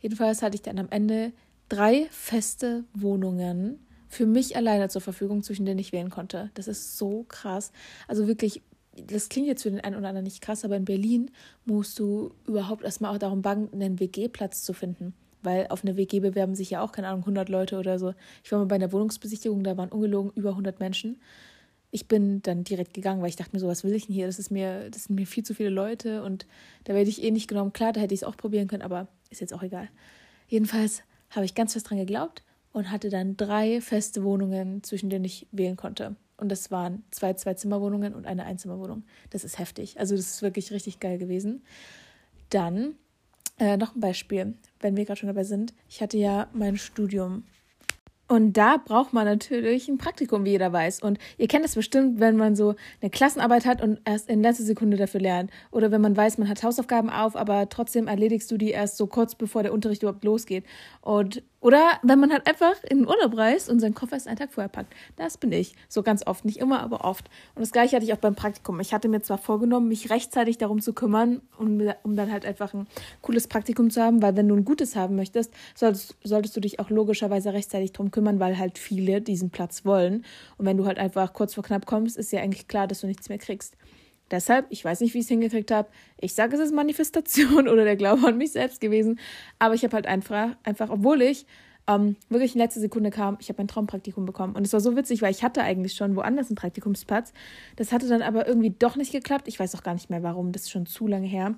Jedenfalls 0.00 0.42
hatte 0.42 0.54
ich 0.54 0.62
dann 0.62 0.78
am 0.78 0.88
Ende 0.90 1.32
drei 1.68 2.06
feste 2.10 2.84
Wohnungen 2.94 3.78
für 4.08 4.26
mich 4.26 4.56
alleine 4.56 4.88
zur 4.88 5.00
Verfügung, 5.00 5.42
zwischen 5.42 5.64
denen 5.64 5.78
ich 5.78 5.92
wählen 5.92 6.10
konnte. 6.10 6.50
Das 6.54 6.68
ist 6.68 6.98
so 6.98 7.24
krass. 7.28 7.70
Also 8.08 8.26
wirklich, 8.26 8.62
das 9.06 9.28
klingt 9.28 9.46
jetzt 9.46 9.62
für 9.62 9.70
den 9.70 9.80
einen 9.80 9.96
oder 9.96 10.08
anderen 10.08 10.24
nicht 10.24 10.40
krass, 10.40 10.64
aber 10.64 10.76
in 10.76 10.84
Berlin 10.84 11.30
musst 11.64 11.98
du 11.98 12.32
überhaupt 12.46 12.84
erstmal 12.84 13.14
auch 13.14 13.18
darum 13.18 13.42
bangen, 13.42 13.68
einen 13.72 14.00
WG-Platz 14.00 14.62
zu 14.62 14.72
finden. 14.72 15.14
Weil 15.42 15.68
auf 15.68 15.84
eine 15.84 15.96
WG 15.96 16.20
bewerben 16.20 16.54
sich 16.54 16.70
ja 16.70 16.82
auch, 16.82 16.92
keine 16.92 17.08
Ahnung, 17.08 17.22
100 17.22 17.48
Leute 17.48 17.78
oder 17.78 17.98
so. 17.98 18.12
Ich 18.44 18.52
war 18.52 18.58
mal 18.58 18.66
bei 18.66 18.74
einer 18.74 18.92
Wohnungsbesichtigung, 18.92 19.64
da 19.64 19.76
waren 19.76 19.88
ungelogen 19.88 20.32
über 20.34 20.50
100 20.50 20.80
Menschen 20.80 21.18
ich 21.90 22.06
bin 22.06 22.42
dann 22.42 22.64
direkt 22.64 22.94
gegangen, 22.94 23.20
weil 23.20 23.28
ich 23.28 23.36
dachte 23.36 23.50
mir 23.52 23.60
so, 23.60 23.66
was 23.66 23.84
will 23.84 23.94
ich 23.94 24.06
denn 24.06 24.14
hier? 24.14 24.26
Das 24.26 24.38
ist 24.38 24.50
mir, 24.50 24.90
das 24.90 25.04
sind 25.04 25.16
mir 25.16 25.26
viel 25.26 25.44
zu 25.44 25.54
viele 25.54 25.70
Leute 25.70 26.22
und 26.22 26.46
da 26.84 26.94
werde 26.94 27.10
ich 27.10 27.22
eh 27.22 27.30
nicht 27.30 27.48
genommen. 27.48 27.72
Klar, 27.72 27.92
da 27.92 28.00
hätte 28.00 28.14
ich 28.14 28.20
es 28.20 28.24
auch 28.24 28.36
probieren 28.36 28.68
können, 28.68 28.82
aber 28.82 29.08
ist 29.30 29.40
jetzt 29.40 29.52
auch 29.52 29.62
egal. 29.62 29.88
Jedenfalls 30.48 31.02
habe 31.30 31.44
ich 31.44 31.54
ganz 31.54 31.72
fest 31.72 31.90
dran 31.90 31.98
geglaubt 31.98 32.42
und 32.72 32.90
hatte 32.90 33.10
dann 33.10 33.36
drei 33.36 33.80
feste 33.80 34.22
Wohnungen, 34.22 34.82
zwischen 34.82 35.10
denen 35.10 35.24
ich 35.24 35.46
wählen 35.50 35.76
konnte. 35.76 36.14
Und 36.40 36.50
das 36.50 36.70
waren 36.70 37.04
zwei 37.10 37.34
Zwei-Zimmer-Wohnungen 37.34 38.14
und 38.14 38.26
eine 38.26 38.44
Einzimmerwohnung. 38.44 39.04
Das 39.30 39.44
ist 39.44 39.58
heftig. 39.58 40.00
Also 40.00 40.16
das 40.16 40.26
ist 40.26 40.42
wirklich 40.42 40.72
richtig 40.72 41.00
geil 41.00 41.18
gewesen. 41.18 41.62
Dann 42.48 42.94
äh, 43.58 43.76
noch 43.76 43.94
ein 43.94 44.00
Beispiel, 44.00 44.54
wenn 44.80 44.96
wir 44.96 45.04
gerade 45.04 45.20
schon 45.20 45.28
dabei 45.28 45.44
sind. 45.44 45.74
Ich 45.88 46.00
hatte 46.00 46.18
ja 46.18 46.48
mein 46.52 46.76
Studium 46.76 47.44
und 48.30 48.52
da 48.52 48.76
braucht 48.76 49.12
man 49.12 49.24
natürlich 49.24 49.88
ein 49.88 49.98
Praktikum, 49.98 50.44
wie 50.44 50.50
jeder 50.50 50.72
weiß. 50.72 51.02
Und 51.02 51.18
ihr 51.36 51.48
kennt 51.48 51.64
es 51.64 51.74
bestimmt, 51.74 52.20
wenn 52.20 52.36
man 52.36 52.54
so 52.54 52.76
eine 53.02 53.10
Klassenarbeit 53.10 53.66
hat 53.66 53.82
und 53.82 53.98
erst 54.04 54.28
in 54.28 54.40
letzter 54.40 54.62
Sekunde 54.62 54.96
dafür 54.96 55.20
lernt. 55.20 55.50
Oder 55.72 55.90
wenn 55.90 56.00
man 56.00 56.16
weiß, 56.16 56.38
man 56.38 56.48
hat 56.48 56.62
Hausaufgaben 56.62 57.10
auf, 57.10 57.34
aber 57.34 57.68
trotzdem 57.68 58.06
erledigst 58.06 58.48
du 58.52 58.56
die 58.56 58.70
erst 58.70 58.98
so 58.98 59.08
kurz 59.08 59.34
bevor 59.34 59.64
der 59.64 59.72
Unterricht 59.72 60.04
überhaupt 60.04 60.22
losgeht. 60.22 60.64
Und 61.00 61.42
oder 61.60 61.98
wenn 62.02 62.18
man 62.18 62.32
halt 62.32 62.46
einfach 62.46 62.82
in 62.88 63.00
den 63.00 63.08
Urlaub 63.08 63.36
reist 63.36 63.68
und 63.68 63.80
seinen 63.80 63.94
Koffer 63.94 64.14
erst 64.14 64.28
einen 64.28 64.38
Tag 64.38 64.52
vorher 64.52 64.70
packt. 64.70 64.94
Das 65.16 65.36
bin 65.36 65.52
ich. 65.52 65.74
So 65.88 66.02
ganz 66.02 66.26
oft. 66.26 66.46
Nicht 66.46 66.56
immer, 66.56 66.80
aber 66.80 67.04
oft. 67.04 67.28
Und 67.54 67.60
das 67.60 67.70
gleiche 67.70 67.96
hatte 67.96 68.06
ich 68.06 68.14
auch 68.14 68.18
beim 68.18 68.34
Praktikum. 68.34 68.80
Ich 68.80 68.94
hatte 68.94 69.08
mir 69.08 69.20
zwar 69.20 69.36
vorgenommen, 69.36 69.88
mich 69.88 70.08
rechtzeitig 70.10 70.56
darum 70.56 70.80
zu 70.80 70.94
kümmern, 70.94 71.42
um, 71.58 71.82
um 72.02 72.16
dann 72.16 72.32
halt 72.32 72.46
einfach 72.46 72.72
ein 72.72 72.86
cooles 73.20 73.46
Praktikum 73.46 73.90
zu 73.90 74.02
haben, 74.02 74.22
weil 74.22 74.36
wenn 74.36 74.48
du 74.48 74.56
ein 74.56 74.64
gutes 74.64 74.96
haben 74.96 75.16
möchtest, 75.16 75.52
solltest, 75.74 76.16
solltest 76.24 76.56
du 76.56 76.60
dich 76.60 76.80
auch 76.80 76.88
logischerweise 76.88 77.52
rechtzeitig 77.52 77.92
darum 77.92 78.10
kümmern, 78.10 78.40
weil 78.40 78.58
halt 78.58 78.78
viele 78.78 79.20
diesen 79.20 79.50
Platz 79.50 79.84
wollen. 79.84 80.24
Und 80.56 80.64
wenn 80.64 80.78
du 80.78 80.86
halt 80.86 80.98
einfach 80.98 81.34
kurz 81.34 81.54
vor 81.54 81.64
knapp 81.64 81.84
kommst, 81.84 82.16
ist 82.16 82.32
ja 82.32 82.40
eigentlich 82.40 82.68
klar, 82.68 82.86
dass 82.86 83.02
du 83.02 83.06
nichts 83.06 83.28
mehr 83.28 83.38
kriegst. 83.38 83.76
Deshalb, 84.30 84.66
ich 84.70 84.84
weiß 84.84 85.00
nicht, 85.00 85.14
wie 85.14 85.18
ich 85.18 85.24
es 85.24 85.28
hingekriegt 85.28 85.70
habe. 85.70 85.88
Ich 86.20 86.34
sage, 86.34 86.56
es 86.56 86.62
ist 86.62 86.74
Manifestation 86.74 87.68
oder 87.68 87.84
der 87.84 87.96
Glaube 87.96 88.26
an 88.28 88.38
mich 88.38 88.52
selbst 88.52 88.80
gewesen. 88.80 89.18
Aber 89.58 89.74
ich 89.74 89.84
habe 89.84 89.94
halt 89.94 90.06
einfach, 90.06 90.56
einfach, 90.62 90.90
obwohl 90.90 91.22
ich 91.22 91.46
ähm, 91.88 92.16
wirklich 92.28 92.54
in 92.54 92.60
letzter 92.60 92.80
Sekunde 92.80 93.10
kam, 93.10 93.38
ich 93.40 93.48
habe 93.48 93.58
mein 93.58 93.68
Traumpraktikum 93.68 94.26
bekommen. 94.26 94.54
Und 94.54 94.66
es 94.66 94.72
war 94.72 94.80
so 94.80 94.96
witzig, 94.96 95.22
weil 95.22 95.32
ich 95.32 95.42
hatte 95.42 95.62
eigentlich 95.62 95.94
schon 95.94 96.16
woanders 96.16 96.48
einen 96.48 96.56
Praktikumsplatz. 96.56 97.32
Das 97.76 97.92
hatte 97.92 98.08
dann 98.08 98.22
aber 98.22 98.46
irgendwie 98.46 98.70
doch 98.70 98.96
nicht 98.96 99.12
geklappt. 99.12 99.48
Ich 99.48 99.58
weiß 99.58 99.74
auch 99.74 99.82
gar 99.82 99.94
nicht 99.94 100.10
mehr 100.10 100.22
warum, 100.22 100.52
das 100.52 100.62
ist 100.62 100.70
schon 100.70 100.86
zu 100.86 101.06
lange 101.06 101.26
her. 101.26 101.54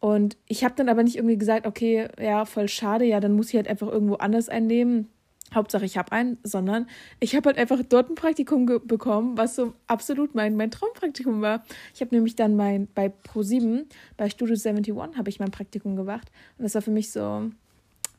Und 0.00 0.36
ich 0.46 0.64
habe 0.64 0.74
dann 0.76 0.88
aber 0.88 1.02
nicht 1.02 1.16
irgendwie 1.16 1.38
gesagt, 1.38 1.66
okay, 1.66 2.08
ja, 2.20 2.44
voll 2.44 2.68
schade, 2.68 3.04
ja, 3.04 3.18
dann 3.18 3.32
muss 3.32 3.48
ich 3.48 3.56
halt 3.56 3.68
einfach 3.68 3.88
irgendwo 3.88 4.14
anders 4.14 4.48
einnehmen. 4.48 5.08
Hauptsache 5.54 5.84
ich 5.84 5.96
habe 5.96 6.12
einen, 6.12 6.38
sondern 6.42 6.86
ich 7.20 7.34
habe 7.34 7.48
halt 7.48 7.58
einfach 7.58 7.80
dort 7.88 8.10
ein 8.10 8.14
Praktikum 8.14 8.66
bekommen, 8.66 9.36
was 9.38 9.56
so 9.56 9.74
absolut 9.86 10.34
mein, 10.34 10.56
mein 10.56 10.70
Traumpraktikum 10.70 11.40
war. 11.40 11.64
Ich 11.94 12.00
habe 12.00 12.14
nämlich 12.14 12.36
dann 12.36 12.56
mein, 12.56 12.88
bei 12.94 13.12
Pro7, 13.32 13.84
bei 14.16 14.28
Studio 14.28 14.54
71 14.54 14.94
habe 15.16 15.30
ich 15.30 15.40
mein 15.40 15.50
Praktikum 15.50 15.96
gemacht 15.96 16.30
und 16.58 16.64
das 16.64 16.74
war 16.74 16.82
für 16.82 16.90
mich 16.90 17.10
so 17.10 17.50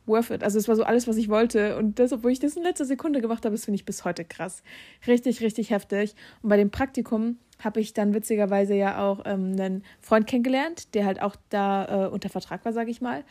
worth 0.05 0.31
it. 0.31 0.43
Also 0.43 0.57
es 0.57 0.67
war 0.67 0.75
so 0.75 0.83
alles, 0.83 1.07
was 1.07 1.17
ich 1.17 1.29
wollte 1.29 1.77
und 1.77 1.99
das, 1.99 2.11
obwohl 2.11 2.31
ich 2.31 2.39
das 2.39 2.57
in 2.57 2.63
letzter 2.63 2.85
Sekunde 2.85 3.21
gemacht 3.21 3.45
habe, 3.45 3.55
das 3.55 3.65
finde 3.65 3.75
ich 3.75 3.85
bis 3.85 4.03
heute 4.05 4.25
krass. 4.25 4.63
Richtig, 5.07 5.41
richtig 5.41 5.69
heftig. 5.69 6.15
Und 6.41 6.49
bei 6.49 6.57
dem 6.57 6.71
Praktikum 6.71 7.37
habe 7.63 7.79
ich 7.79 7.93
dann 7.93 8.13
witzigerweise 8.13 8.73
ja 8.73 9.05
auch 9.05 9.21
ähm, 9.25 9.55
einen 9.59 9.83
Freund 10.01 10.27
kennengelernt, 10.27 10.93
der 10.95 11.05
halt 11.05 11.21
auch 11.21 11.35
da 11.49 12.07
äh, 12.07 12.09
unter 12.09 12.29
Vertrag 12.29 12.65
war, 12.65 12.73
sage 12.73 12.89
ich 12.89 13.01
mal 13.01 13.23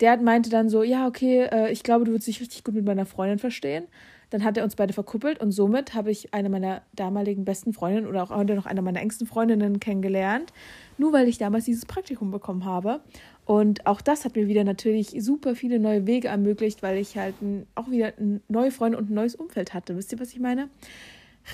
der 0.00 0.16
meinte 0.18 0.50
dann 0.50 0.68
so, 0.68 0.82
ja, 0.82 1.06
okay, 1.06 1.48
äh, 1.50 1.72
ich 1.72 1.82
glaube, 1.82 2.04
du 2.04 2.12
würdest 2.12 2.28
dich 2.28 2.40
richtig 2.40 2.64
gut 2.64 2.74
mit 2.74 2.84
meiner 2.84 3.06
Freundin 3.06 3.38
verstehen. 3.38 3.86
Dann 4.30 4.44
hat 4.44 4.58
er 4.58 4.64
uns 4.64 4.76
beide 4.76 4.92
verkuppelt 4.92 5.40
und 5.40 5.52
somit 5.52 5.94
habe 5.94 6.10
ich 6.10 6.34
eine 6.34 6.50
meiner 6.50 6.82
damaligen 6.94 7.46
besten 7.46 7.72
Freundinnen 7.72 8.06
oder 8.06 8.22
auch 8.22 8.30
heute 8.30 8.54
noch 8.54 8.66
eine 8.66 8.82
meiner 8.82 9.00
engsten 9.00 9.26
Freundinnen 9.26 9.80
kennengelernt, 9.80 10.52
nur 10.98 11.14
weil 11.14 11.28
ich 11.28 11.38
damals 11.38 11.64
dieses 11.64 11.86
Praktikum 11.86 12.30
bekommen 12.30 12.66
habe. 12.66 13.00
Und 13.46 13.86
auch 13.86 14.02
das 14.02 14.26
hat 14.26 14.36
mir 14.36 14.46
wieder 14.46 14.64
natürlich 14.64 15.14
super 15.20 15.54
viele 15.54 15.78
neue 15.78 16.06
Wege 16.06 16.28
ermöglicht, 16.28 16.82
weil 16.82 16.98
ich 16.98 17.16
halt 17.16 17.34
auch 17.74 17.90
wieder 17.90 18.12
neue 18.48 18.70
Freunde 18.70 18.98
und 18.98 19.10
ein 19.10 19.14
neues 19.14 19.34
Umfeld 19.34 19.72
hatte. 19.72 19.96
Wisst 19.96 20.12
ihr, 20.12 20.20
was 20.20 20.32
ich 20.32 20.40
meine? 20.40 20.68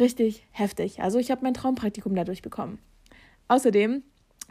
Richtig 0.01 0.45
heftig. 0.51 1.01
Also 1.01 1.21
ich 1.21 1.31
habe 1.31 1.45
mein 1.45 1.55
Traumpraktikum 1.55 2.17
dadurch 2.17 2.43
bekommen. 2.43 2.81
Außerdem 3.47 4.03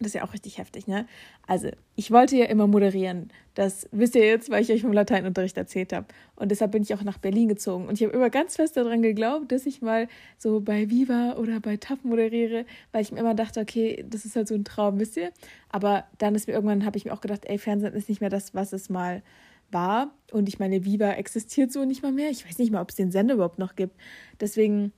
das 0.03 0.11
ist 0.11 0.15
ja 0.15 0.23
auch 0.23 0.33
richtig 0.33 0.57
heftig, 0.57 0.87
ne? 0.87 1.07
Also, 1.47 1.69
ich 1.95 2.11
wollte 2.11 2.35
ja 2.35 2.45
immer 2.45 2.67
moderieren. 2.67 3.29
Das 3.55 3.87
wisst 3.91 4.15
ihr 4.15 4.25
jetzt, 4.25 4.49
weil 4.49 4.61
ich 4.61 4.71
euch 4.71 4.81
vom 4.81 4.93
Lateinunterricht 4.93 5.57
erzählt 5.57 5.93
habe. 5.93 6.07
Und 6.35 6.49
deshalb 6.49 6.71
bin 6.71 6.83
ich 6.83 6.93
auch 6.93 7.03
nach 7.03 7.17
Berlin 7.17 7.47
gezogen. 7.47 7.87
Und 7.87 7.99
ich 7.99 8.03
habe 8.05 8.15
immer 8.15 8.29
ganz 8.29 8.55
fest 8.55 8.77
daran 8.77 9.01
geglaubt, 9.01 9.51
dass 9.51 9.65
ich 9.65 9.81
mal 9.81 10.07
so 10.37 10.59
bei 10.59 10.89
Viva 10.89 11.37
oder 11.37 11.59
bei 11.59 11.77
TAP 11.77 12.03
moderiere, 12.03 12.65
weil 12.91 13.01
ich 13.01 13.11
mir 13.11 13.19
immer 13.19 13.35
dachte, 13.35 13.59
okay, 13.59 14.05
das 14.07 14.25
ist 14.25 14.35
halt 14.35 14.47
so 14.47 14.55
ein 14.55 14.65
Traum, 14.65 14.99
wisst 14.99 15.17
ihr? 15.17 15.31
Aber 15.69 16.05
dann 16.17 16.35
ist 16.35 16.47
mir 16.47 16.53
irgendwann, 16.53 16.85
habe 16.85 16.97
ich 16.97 17.05
mir 17.05 17.13
auch 17.13 17.21
gedacht, 17.21 17.45
ey, 17.45 17.57
Fernsehen 17.57 17.93
ist 17.93 18.09
nicht 18.09 18.21
mehr 18.21 18.29
das, 18.29 18.53
was 18.53 18.73
es 18.73 18.89
mal 18.89 19.23
war. 19.71 20.13
Und 20.31 20.47
ich 20.47 20.59
meine, 20.59 20.85
Viva 20.85 21.11
existiert 21.11 21.71
so 21.71 21.85
nicht 21.85 22.03
mal 22.03 22.11
mehr. 22.11 22.29
Ich 22.29 22.47
weiß 22.47 22.57
nicht 22.59 22.71
mal, 22.71 22.81
ob 22.81 22.89
es 22.89 22.95
den 22.95 23.11
Sender 23.11 23.35
überhaupt 23.35 23.59
noch 23.59 23.75
gibt. 23.75 23.95
Deswegen 24.39 24.93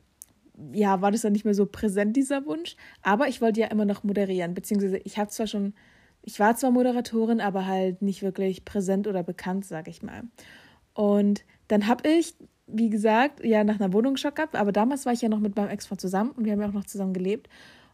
ja, 0.73 1.01
war 1.01 1.11
das 1.11 1.21
dann 1.21 1.33
nicht 1.33 1.45
mehr 1.45 1.53
so 1.53 1.65
präsent, 1.65 2.15
dieser 2.15 2.45
Wunsch. 2.45 2.75
Aber 3.01 3.27
ich 3.27 3.41
wollte 3.41 3.59
ja 3.59 3.67
immer 3.67 3.85
noch 3.85 4.03
moderieren, 4.03 4.53
beziehungsweise 4.53 4.97
ich 4.97 5.17
habe 5.17 5.29
zwar 5.29 5.47
schon, 5.47 5.73
ich 6.21 6.39
war 6.39 6.55
zwar 6.55 6.71
Moderatorin, 6.71 7.41
aber 7.41 7.65
halt 7.65 8.01
nicht 8.01 8.21
wirklich 8.21 8.65
präsent 8.65 9.07
oder 9.07 9.23
bekannt, 9.23 9.65
sag 9.65 9.87
ich 9.87 10.01
mal. 10.01 10.23
Und 10.93 11.43
dann 11.67 11.87
habe 11.87 12.07
ich, 12.09 12.35
wie 12.67 12.89
gesagt, 12.89 13.43
ja 13.43 13.63
nach 13.63 13.79
einer 13.79 13.93
Wohnung 13.93 14.13
geschaut 14.15 14.35
gehabt, 14.35 14.55
aber 14.55 14.71
damals 14.71 15.05
war 15.05 15.13
ich 15.13 15.21
ja 15.21 15.29
noch 15.29 15.39
mit 15.39 15.55
meinem 15.55 15.69
Ex-Freund 15.69 16.01
zusammen 16.01 16.31
und 16.31 16.45
wir 16.45 16.53
haben 16.53 16.61
ja 16.61 16.67
auch 16.67 16.73
noch 16.73 16.85
zusammen 16.85 17.13
gelebt. 17.13 17.49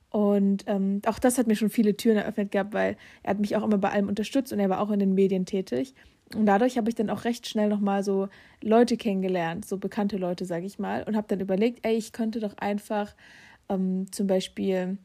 Und 0.09 0.65
ähm, 0.67 1.01
auch 1.05 1.19
das 1.19 1.37
hat 1.37 1.47
mir 1.47 1.55
schon 1.55 1.69
viele 1.69 1.95
Türen 1.95 2.17
eröffnet 2.17 2.51
gehabt, 2.51 2.73
weil 2.73 2.97
er 3.23 3.31
hat 3.31 3.39
mich 3.39 3.55
auch 3.55 3.63
immer 3.63 3.77
bei 3.77 3.89
allem 3.91 4.09
unterstützt 4.09 4.51
und 4.51 4.59
er 4.59 4.69
war 4.69 4.81
auch 4.81 4.91
in 4.91 4.99
den 4.99 5.13
Medien 5.13 5.45
tätig. 5.45 5.95
Und 6.35 6.45
dadurch 6.45 6.77
habe 6.77 6.89
ich 6.89 6.95
dann 6.95 7.09
auch 7.09 7.25
recht 7.25 7.47
schnell 7.47 7.69
nochmal 7.69 8.03
so 8.03 8.29
Leute 8.61 8.97
kennengelernt, 8.97 9.65
so 9.65 9.77
bekannte 9.77 10.17
Leute, 10.17 10.45
sage 10.45 10.65
ich 10.65 10.79
mal, 10.79 11.03
und 11.03 11.15
habe 11.15 11.27
dann 11.27 11.39
überlegt, 11.39 11.85
ey, 11.85 11.95
ich 11.95 12.11
könnte 12.11 12.39
doch 12.39 12.57
einfach 12.57 13.15
ähm, 13.69 14.11
zum 14.11 14.27
Beispiel, 14.27 14.97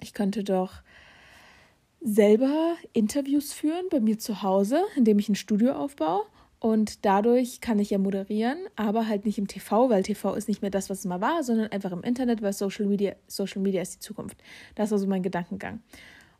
ich 0.00 0.14
könnte 0.14 0.44
doch 0.44 0.82
selber 2.00 2.76
Interviews 2.92 3.52
führen 3.52 3.86
bei 3.90 4.00
mir 4.00 4.18
zu 4.18 4.42
Hause, 4.42 4.82
indem 4.96 5.18
ich 5.18 5.28
ein 5.28 5.34
Studio 5.34 5.72
aufbaue. 5.72 6.22
Und 6.58 7.04
dadurch 7.04 7.60
kann 7.60 7.78
ich 7.78 7.90
ja 7.90 7.98
moderieren, 7.98 8.58
aber 8.76 9.06
halt 9.06 9.26
nicht 9.26 9.38
im 9.38 9.46
TV, 9.46 9.90
weil 9.90 10.02
TV 10.02 10.34
ist 10.34 10.48
nicht 10.48 10.62
mehr 10.62 10.70
das, 10.70 10.88
was 10.88 11.00
es 11.00 11.04
mal 11.04 11.20
war, 11.20 11.42
sondern 11.42 11.70
einfach 11.70 11.92
im 11.92 12.02
Internet, 12.02 12.42
weil 12.42 12.52
Social 12.52 12.86
Media, 12.86 13.14
Social 13.26 13.60
Media 13.60 13.82
ist 13.82 13.96
die 13.96 14.00
Zukunft. 14.00 14.38
Das 14.74 14.90
war 14.90 14.98
so 14.98 15.06
mein 15.06 15.22
Gedankengang. 15.22 15.80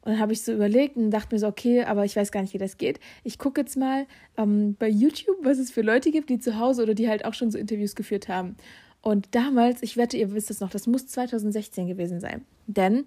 Und 0.06 0.12
dann 0.12 0.20
habe 0.20 0.32
ich 0.32 0.42
so 0.42 0.52
überlegt 0.52 0.96
und 0.96 1.10
dachte 1.10 1.34
mir 1.34 1.40
so, 1.40 1.48
okay, 1.48 1.82
aber 1.82 2.04
ich 2.04 2.14
weiß 2.14 2.30
gar 2.30 2.40
nicht, 2.40 2.54
wie 2.54 2.58
das 2.58 2.78
geht. 2.78 3.00
Ich 3.24 3.40
gucke 3.40 3.62
jetzt 3.62 3.76
mal 3.76 4.06
ähm, 4.36 4.76
bei 4.78 4.88
YouTube, 4.88 5.38
was 5.42 5.58
es 5.58 5.72
für 5.72 5.82
Leute 5.82 6.12
gibt, 6.12 6.30
die 6.30 6.38
zu 6.38 6.60
Hause 6.60 6.84
oder 6.84 6.94
die 6.94 7.08
halt 7.08 7.24
auch 7.24 7.34
schon 7.34 7.50
so 7.50 7.58
Interviews 7.58 7.96
geführt 7.96 8.28
haben. 8.28 8.54
Und 9.02 9.34
damals, 9.34 9.82
ich 9.82 9.96
wette, 9.96 10.16
ihr 10.16 10.32
wisst 10.32 10.48
es 10.48 10.60
noch, 10.60 10.70
das 10.70 10.86
muss 10.86 11.08
2016 11.08 11.88
gewesen 11.88 12.20
sein. 12.20 12.44
Denn 12.68 13.06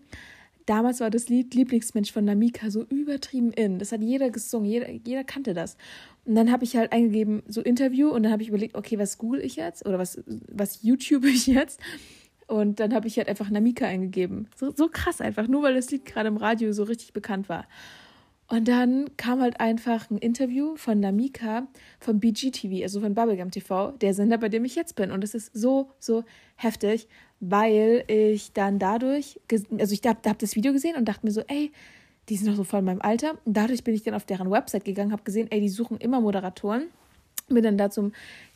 damals 0.65 0.99
war 0.99 1.09
das 1.09 1.29
Lied 1.29 1.53
Lieblingsmensch 1.53 2.11
von 2.11 2.25
Namika 2.25 2.69
so 2.69 2.83
übertrieben 2.83 3.53
in. 3.53 3.79
Das 3.79 3.93
hat 3.93 4.01
jeder 4.01 4.29
gesungen, 4.29 4.69
jeder, 4.69 4.91
jeder 4.91 5.23
kannte 5.23 5.53
das. 5.53 5.77
Und 6.25 6.35
dann 6.35 6.51
habe 6.51 6.65
ich 6.65 6.75
halt 6.75 6.91
eingegeben, 6.91 7.43
so 7.47 7.61
Interview, 7.61 8.09
und 8.09 8.23
dann 8.23 8.33
habe 8.33 8.43
ich 8.43 8.49
überlegt, 8.49 8.75
okay, 8.75 8.99
was 8.99 9.17
google 9.17 9.39
ich 9.39 9.55
jetzt? 9.55 9.85
Oder 9.85 9.99
was, 9.99 10.21
was 10.51 10.83
YouTube 10.83 11.23
ich 11.23 11.47
jetzt? 11.47 11.79
Und 12.49 12.79
dann 12.79 12.95
habe 12.95 13.07
ich 13.07 13.17
halt 13.17 13.29
einfach 13.29 13.51
Namika 13.51 13.85
eingegeben. 13.85 14.47
So, 14.55 14.73
so 14.75 14.89
krass 14.91 15.21
einfach, 15.21 15.47
nur 15.47 15.61
weil 15.61 15.75
das 15.75 15.91
Lied 15.91 16.03
gerade 16.05 16.29
im 16.29 16.37
Radio 16.37 16.71
so 16.71 16.81
richtig 16.81 17.13
bekannt 17.13 17.47
war. 17.47 17.67
Und 18.47 18.67
dann 18.67 19.15
kam 19.17 19.39
halt 19.39 19.59
einfach 19.59 20.09
ein 20.09 20.17
Interview 20.17 20.75
von 20.75 20.99
Namika 20.99 21.67
von 21.99 22.19
BGTV, 22.19 22.81
also 22.81 23.01
von 23.01 23.13
Bubblegum 23.13 23.51
TV, 23.51 23.91
der 23.91 24.15
Sender, 24.15 24.39
bei 24.39 24.49
dem 24.49 24.65
ich 24.65 24.73
jetzt 24.73 24.95
bin. 24.95 25.11
Und 25.11 25.23
es 25.23 25.35
ist 25.35 25.51
so, 25.53 25.91
so 25.99 26.23
heftig, 26.55 27.07
weil 27.39 28.03
ich 28.07 28.51
dann 28.53 28.79
dadurch, 28.79 29.39
also 29.77 29.93
ich 29.93 30.01
habe 30.07 30.27
hab 30.27 30.39
das 30.39 30.55
Video 30.55 30.73
gesehen 30.73 30.95
und 30.95 31.05
dachte 31.05 31.27
mir 31.27 31.31
so, 31.31 31.41
ey, 31.41 31.71
die 32.29 32.35
sind 32.35 32.47
doch 32.47 32.55
so 32.55 32.63
voll 32.63 32.79
in 32.79 32.85
meinem 32.85 33.01
Alter. 33.01 33.37
Und 33.45 33.55
dadurch 33.55 33.83
bin 33.83 33.93
ich 33.93 34.01
dann 34.01 34.15
auf 34.15 34.25
deren 34.25 34.49
Website 34.49 34.85
gegangen, 34.85 35.11
habe 35.11 35.21
gesehen, 35.21 35.51
ey, 35.51 35.61
die 35.61 35.69
suchen 35.69 35.97
immer 35.97 36.19
Moderatoren. 36.19 36.87
Bin 37.47 37.63
dann 37.63 37.77
da 37.77 37.91
zum 37.91 38.13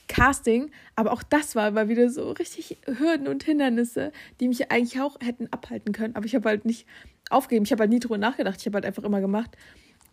Casting, 0.07 0.71
aber 0.95 1.11
auch 1.11 1.23
das 1.23 1.55
war 1.55 1.71
mal 1.71 1.89
wieder 1.89 2.09
so 2.09 2.31
richtig 2.31 2.77
Hürden 2.85 3.27
und 3.27 3.43
Hindernisse, 3.43 4.11
die 4.39 4.47
mich 4.47 4.71
eigentlich 4.71 5.01
auch 5.01 5.17
hätten 5.21 5.47
abhalten 5.51 5.93
können. 5.93 6.15
Aber 6.15 6.25
ich 6.25 6.35
habe 6.35 6.49
halt 6.49 6.65
nicht 6.65 6.85
aufgegeben. 7.29 7.65
Ich 7.65 7.71
habe 7.71 7.81
halt 7.81 7.91
nie 7.91 7.99
drüber 7.99 8.17
nachgedacht. 8.17 8.59
Ich 8.59 8.65
habe 8.65 8.75
halt 8.75 8.85
einfach 8.85 9.03
immer 9.03 9.21
gemacht. 9.21 9.57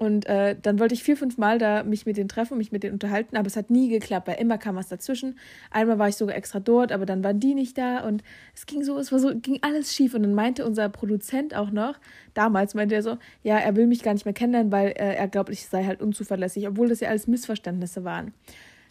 Und 0.00 0.25
äh, 0.25 0.56
dann 0.61 0.78
wollte 0.78 0.94
ich 0.94 1.02
vier, 1.02 1.14
fünf 1.14 1.37
Mal 1.37 1.59
da 1.59 1.82
mich 1.85 2.06
mit 2.06 2.16
denen 2.16 2.30
treffen, 2.30 2.56
mich 2.56 2.73
mit 2.73 2.82
denen 2.82 2.94
unterhalten, 2.94 3.37
aber 3.37 3.49
es 3.49 3.56
hat 3.56 3.68
nie 3.68 3.90
geklappt, 3.90 4.28
weil 4.28 4.40
immer 4.40 4.56
kam 4.56 4.75
was 4.75 4.88
dazwischen. 4.88 5.38
Einmal 5.70 5.99
war 5.99 6.09
ich 6.09 6.16
sogar 6.16 6.35
extra 6.37 6.59
dort, 6.59 6.90
aber 6.90 7.04
dann 7.04 7.23
waren 7.23 7.38
die 7.38 7.52
nicht 7.52 7.76
da 7.76 8.06
und 8.09 8.23
es 8.54 8.64
ging 8.64 8.82
so, 8.82 8.97
es 8.97 9.12
war 9.12 9.18
so, 9.18 9.35
ging 9.35 9.59
alles 9.61 9.94
schief. 9.94 10.14
Und 10.14 10.23
dann 10.23 10.32
meinte 10.32 10.64
unser 10.64 10.88
Produzent 10.88 11.54
auch 11.54 11.70
noch, 11.70 11.99
damals 12.32 12.73
meinte 12.73 12.94
er 12.94 13.02
so, 13.02 13.18
ja, 13.42 13.59
er 13.59 13.76
will 13.76 13.87
mich 13.87 14.02
gar 14.02 14.14
nicht 14.14 14.25
mehr 14.25 14.32
kennenlernen, 14.32 14.73
weil 14.73 14.88
äh, 14.92 15.16
er 15.16 15.28
glaubt, 15.28 15.50
ich 15.50 15.66
sei 15.66 15.85
halt 15.85 16.00
unzuverlässig, 16.00 16.66
obwohl 16.66 16.88
das 16.88 17.00
ja 17.00 17.11
alles 17.11 17.26
Missverständnisse 17.26 18.02
waren. 18.02 18.32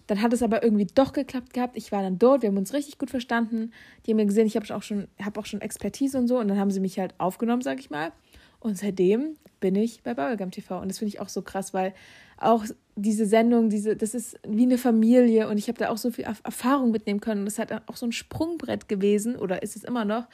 Dann 0.10 0.24
hat 0.24 0.34
es 0.34 0.42
aber 0.42 0.64
irgendwie 0.64 0.88
doch 0.88 1.14
geklappt 1.14 1.54
gehabt. 1.54 1.78
Ich 1.78 1.92
war 1.92 2.02
dann 2.02 2.18
dort, 2.18 2.42
wir 2.42 2.50
haben 2.50 2.58
uns 2.58 2.74
richtig 2.74 2.98
gut 2.98 3.12
verstanden. 3.12 3.72
Die 4.06 4.12
haben 4.12 4.18
mir 4.18 4.26
gesehen, 4.26 4.48
ich 4.48 4.56
habe 4.56 4.76
auch 4.76 4.82
schon, 4.82 5.08
habe 5.24 5.40
auch 5.40 5.46
schon 5.46 5.62
Expertise 5.62 6.18
und 6.18 6.28
so. 6.28 6.40
Und 6.40 6.48
dann 6.48 6.58
haben 6.58 6.72
sie 6.72 6.80
mich 6.80 6.98
halt 6.98 7.14
aufgenommen, 7.20 7.62
sag 7.62 7.80
ich 7.80 7.92
mal. 7.92 8.12
Und 8.60 8.76
seitdem 8.76 9.36
bin 9.60 9.76
ich 9.76 10.02
bei 10.02 10.16
Bubblegum 10.16 10.50
TV. 10.50 10.80
Und 10.82 10.88
das 10.90 10.98
finde 10.98 11.14
ich 11.14 11.20
auch 11.20 11.30
so 11.30 11.44
krass, 11.44 11.76
weil 11.76 11.94
auch 12.38 12.66
diese 12.96 13.28
Sendung, 13.28 13.70
diese, 13.70 13.96
das 13.96 14.16
ist 14.16 14.40
wie 14.48 14.64
eine 14.64 14.80
Familie 14.80 15.48
und 15.48 15.60
ich 15.60 15.68
habe 15.68 15.78
da 15.78 15.90
auch 15.90 15.98
so 15.98 16.10
viel 16.10 16.26
Erfahrung 16.26 16.90
mitnehmen 16.90 17.20
können. 17.20 17.42
Und 17.42 17.46
das 17.46 17.60
hat 17.60 17.72
auch 17.88 17.96
so 17.96 18.08
ein 18.08 18.12
Sprungbrett 18.12 18.90
gewesen 18.90 19.36
oder 19.36 19.62
ist 19.62 19.76
es 19.76 19.84
immer 19.84 20.06
noch. 20.06 20.26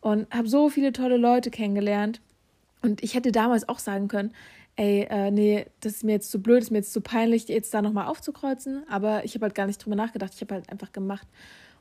Und 0.00 0.28
habe 0.34 0.48
so 0.48 0.68
viele 0.68 0.92
tolle 0.92 1.16
Leute 1.16 1.52
kennengelernt. 1.52 2.20
Und 2.82 3.04
ich 3.04 3.14
hätte 3.14 3.30
damals 3.30 3.68
auch 3.68 3.78
sagen 3.78 4.08
können, 4.08 4.32
ey, 4.76 5.06
äh, 5.10 5.30
nee, 5.30 5.66
das 5.80 5.96
ist 5.96 6.04
mir 6.04 6.12
jetzt 6.12 6.30
zu 6.30 6.40
blöd, 6.40 6.62
ist 6.62 6.70
mir 6.70 6.78
jetzt 6.78 6.92
zu 6.92 7.00
peinlich, 7.00 7.48
jetzt 7.48 7.74
da 7.74 7.82
nochmal 7.82 8.06
aufzukreuzen. 8.06 8.84
Aber 8.88 9.24
ich 9.24 9.34
habe 9.34 9.44
halt 9.44 9.54
gar 9.54 9.66
nicht 9.66 9.84
drüber 9.84 9.96
nachgedacht. 9.96 10.32
Ich 10.34 10.40
habe 10.40 10.54
halt 10.54 10.70
einfach 10.70 10.92
gemacht. 10.92 11.26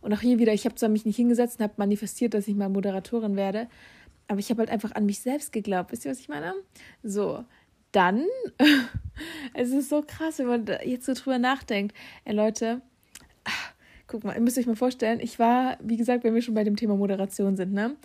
Und 0.02 0.14
auch 0.14 0.20
hier 0.20 0.40
wieder, 0.40 0.54
ich 0.54 0.66
habe 0.66 0.76
zwar 0.76 0.90
mich 0.90 1.06
nicht 1.06 1.16
hingesetzt 1.16 1.60
und 1.60 1.64
habe 1.64 1.76
manifestiert, 1.78 2.34
dass 2.34 2.48
ich 2.48 2.56
mal 2.56 2.70
Moderatorin 2.70 3.36
werde, 3.36 3.68
aber 4.28 4.40
ich 4.40 4.50
habe 4.50 4.60
halt 4.60 4.70
einfach 4.70 4.94
an 4.94 5.06
mich 5.06 5.20
selbst 5.20 5.52
geglaubt. 5.52 5.92
Wisst 5.92 6.06
ihr, 6.06 6.12
was 6.12 6.20
ich 6.20 6.30
meine? 6.30 6.54
So, 7.04 7.44
dann, 7.92 8.26
es 9.54 9.70
ist 9.70 9.90
so 9.90 10.04
krass, 10.06 10.40
wenn 10.40 10.48
man 10.48 10.66
jetzt 10.86 11.06
so 11.06 11.14
drüber 11.14 11.38
nachdenkt. 11.38 11.96
Ey, 12.26 12.34
Leute, 12.34 12.82
ach, 13.44 13.74
guck 14.08 14.24
mal, 14.24 14.34
ihr 14.34 14.42
müsst 14.42 14.58
euch 14.58 14.66
mal 14.66 14.76
vorstellen, 14.76 15.20
ich 15.20 15.38
war, 15.38 15.78
wie 15.82 15.98
gesagt, 15.98 16.24
wenn 16.24 16.34
wir 16.34 16.42
schon 16.42 16.56
bei 16.56 16.64
dem 16.64 16.76
Thema 16.76 16.96
Moderation 16.96 17.56
sind, 17.56 17.74
ne? 17.74 17.96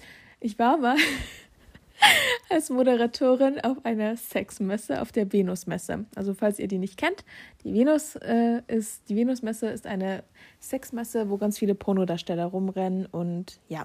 Ich 0.40 0.59
war 0.59 0.76
mal 0.76 0.97
als 2.49 2.71
Moderatorin 2.71 3.61
auf 3.61 3.85
einer 3.85 4.17
Sexmesse, 4.17 5.03
auf 5.03 5.12
der 5.12 5.33
Venusmesse. 5.33 6.05
Also 6.15 6.35
falls 6.35 6.59
ihr 6.59 6.69
die 6.69 6.79
nicht 6.79 6.97
kennt, 6.97 7.25
die 7.65 7.75
Venus 7.75 8.17
äh, 8.17 8.62
ist 8.69 9.09
die 9.09 9.17
Venusmesse 9.17 9.69
ist 9.69 9.87
eine 9.87 10.23
Sexmesse, 10.61 11.29
wo 11.29 11.38
ganz 11.38 11.59
viele 11.59 11.75
Pornodarsteller 11.75 12.47
rumrennen 12.47 13.07
und 13.07 13.61
ja, 13.69 13.85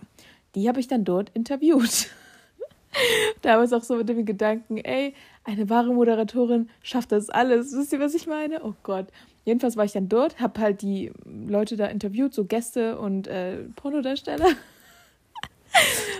die 0.55 0.67
habe 0.67 0.79
ich 0.79 0.87
dann 0.87 1.05
dort 1.05 1.29
interviewt. 1.33 2.09
da 3.41 3.57
war 3.57 3.63
es 3.63 3.73
auch 3.73 3.83
so 3.83 3.95
mit 3.95 4.09
dem 4.09 4.25
Gedanken, 4.25 4.77
ey, 4.77 5.13
eine 5.43 5.69
wahre 5.69 5.93
Moderatorin 5.93 6.69
schafft 6.83 7.11
das 7.11 7.29
alles. 7.29 7.75
Wisst 7.75 7.93
ihr, 7.93 7.99
was 7.99 8.13
ich 8.13 8.27
meine? 8.27 8.63
Oh 8.63 8.75
Gott. 8.83 9.07
Jedenfalls 9.43 9.75
war 9.75 9.85
ich 9.85 9.91
dann 9.91 10.07
dort, 10.07 10.39
habe 10.39 10.61
halt 10.61 10.83
die 10.83 11.11
Leute 11.25 11.75
da 11.75 11.87
interviewt, 11.87 12.33
so 12.33 12.45
Gäste 12.45 12.99
und 12.99 13.27
äh, 13.27 13.63
Pornodarsteller. 13.75 14.49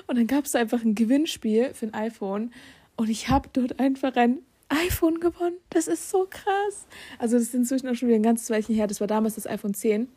Und 0.07 0.17
dann 0.17 0.27
gab 0.27 0.45
es 0.45 0.55
einfach 0.55 0.83
ein 0.83 0.95
Gewinnspiel 0.95 1.73
für 1.73 1.87
ein 1.87 1.93
iPhone 1.93 2.51
und 2.95 3.09
ich 3.09 3.29
habe 3.29 3.49
dort 3.53 3.79
einfach 3.79 4.15
ein 4.15 4.39
iPhone 4.69 5.19
gewonnen. 5.19 5.57
Das 5.69 5.87
ist 5.87 6.09
so 6.09 6.27
krass. 6.29 6.87
Also 7.19 7.35
das 7.35 7.43
ist 7.43 7.55
inzwischen 7.55 7.89
auch 7.89 7.95
schon 7.95 8.07
wieder 8.07 8.17
ein 8.17 8.23
ganzes 8.23 8.49
Weilchen 8.49 8.75
her. 8.75 8.87
Das 8.87 8.99
war 8.99 9.07
damals 9.07 9.35
das 9.35 9.47
iPhone 9.47 9.73
10. 9.73 10.07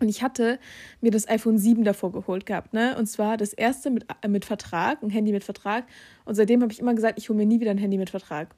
Und 0.00 0.08
ich 0.08 0.22
hatte 0.22 0.58
mir 1.00 1.12
das 1.12 1.28
iPhone 1.28 1.58
7 1.58 1.84
davor 1.84 2.10
geholt 2.10 2.44
gehabt, 2.44 2.72
ne? 2.72 2.96
Und 2.98 3.06
zwar 3.06 3.36
das 3.36 3.52
erste 3.52 3.90
mit, 3.90 4.06
äh, 4.22 4.28
mit 4.28 4.44
Vertrag, 4.44 5.00
ein 5.02 5.10
Handy 5.10 5.30
mit 5.30 5.44
Vertrag. 5.44 5.84
Und 6.24 6.34
seitdem 6.34 6.62
habe 6.62 6.72
ich 6.72 6.80
immer 6.80 6.94
gesagt, 6.94 7.18
ich 7.18 7.28
hole 7.28 7.36
mir 7.36 7.46
nie 7.46 7.60
wieder 7.60 7.70
ein 7.70 7.78
Handy 7.78 7.98
mit 7.98 8.10
Vertrag. 8.10 8.54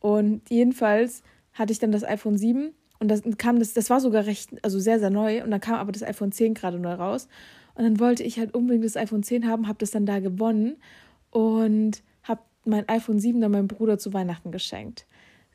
Und 0.00 0.42
jedenfalls 0.50 1.22
hatte 1.54 1.72
ich 1.72 1.78
dann 1.78 1.90
das 1.90 2.04
iPhone 2.04 2.36
7 2.36 2.74
und 2.98 3.08
das 3.08 3.22
kam 3.38 3.58
das, 3.58 3.72
das 3.72 3.88
war 3.88 4.00
sogar 4.00 4.26
recht, 4.26 4.50
also 4.62 4.78
sehr, 4.78 4.98
sehr 4.98 5.10
neu. 5.10 5.42
Und 5.42 5.50
dann 5.50 5.60
kam 5.60 5.76
aber 5.76 5.92
das 5.92 6.02
iPhone 6.02 6.32
10 6.32 6.52
gerade 6.52 6.78
neu 6.78 6.92
raus. 6.92 7.28
Und 7.74 7.84
dann 7.84 8.00
wollte 8.00 8.22
ich 8.22 8.38
halt 8.38 8.54
unbedingt 8.54 8.84
das 8.84 8.96
iPhone 8.96 9.22
10 9.22 9.48
haben, 9.48 9.66
habe 9.66 9.78
das 9.78 9.90
dann 9.90 10.06
da 10.06 10.20
gewonnen 10.20 10.76
und 11.30 12.02
habe 12.22 12.42
mein 12.64 12.88
iPhone 12.88 13.18
7 13.18 13.40
dann 13.40 13.52
meinem 13.52 13.68
Bruder 13.68 13.98
zu 13.98 14.12
Weihnachten 14.12 14.52
geschenkt. 14.52 15.06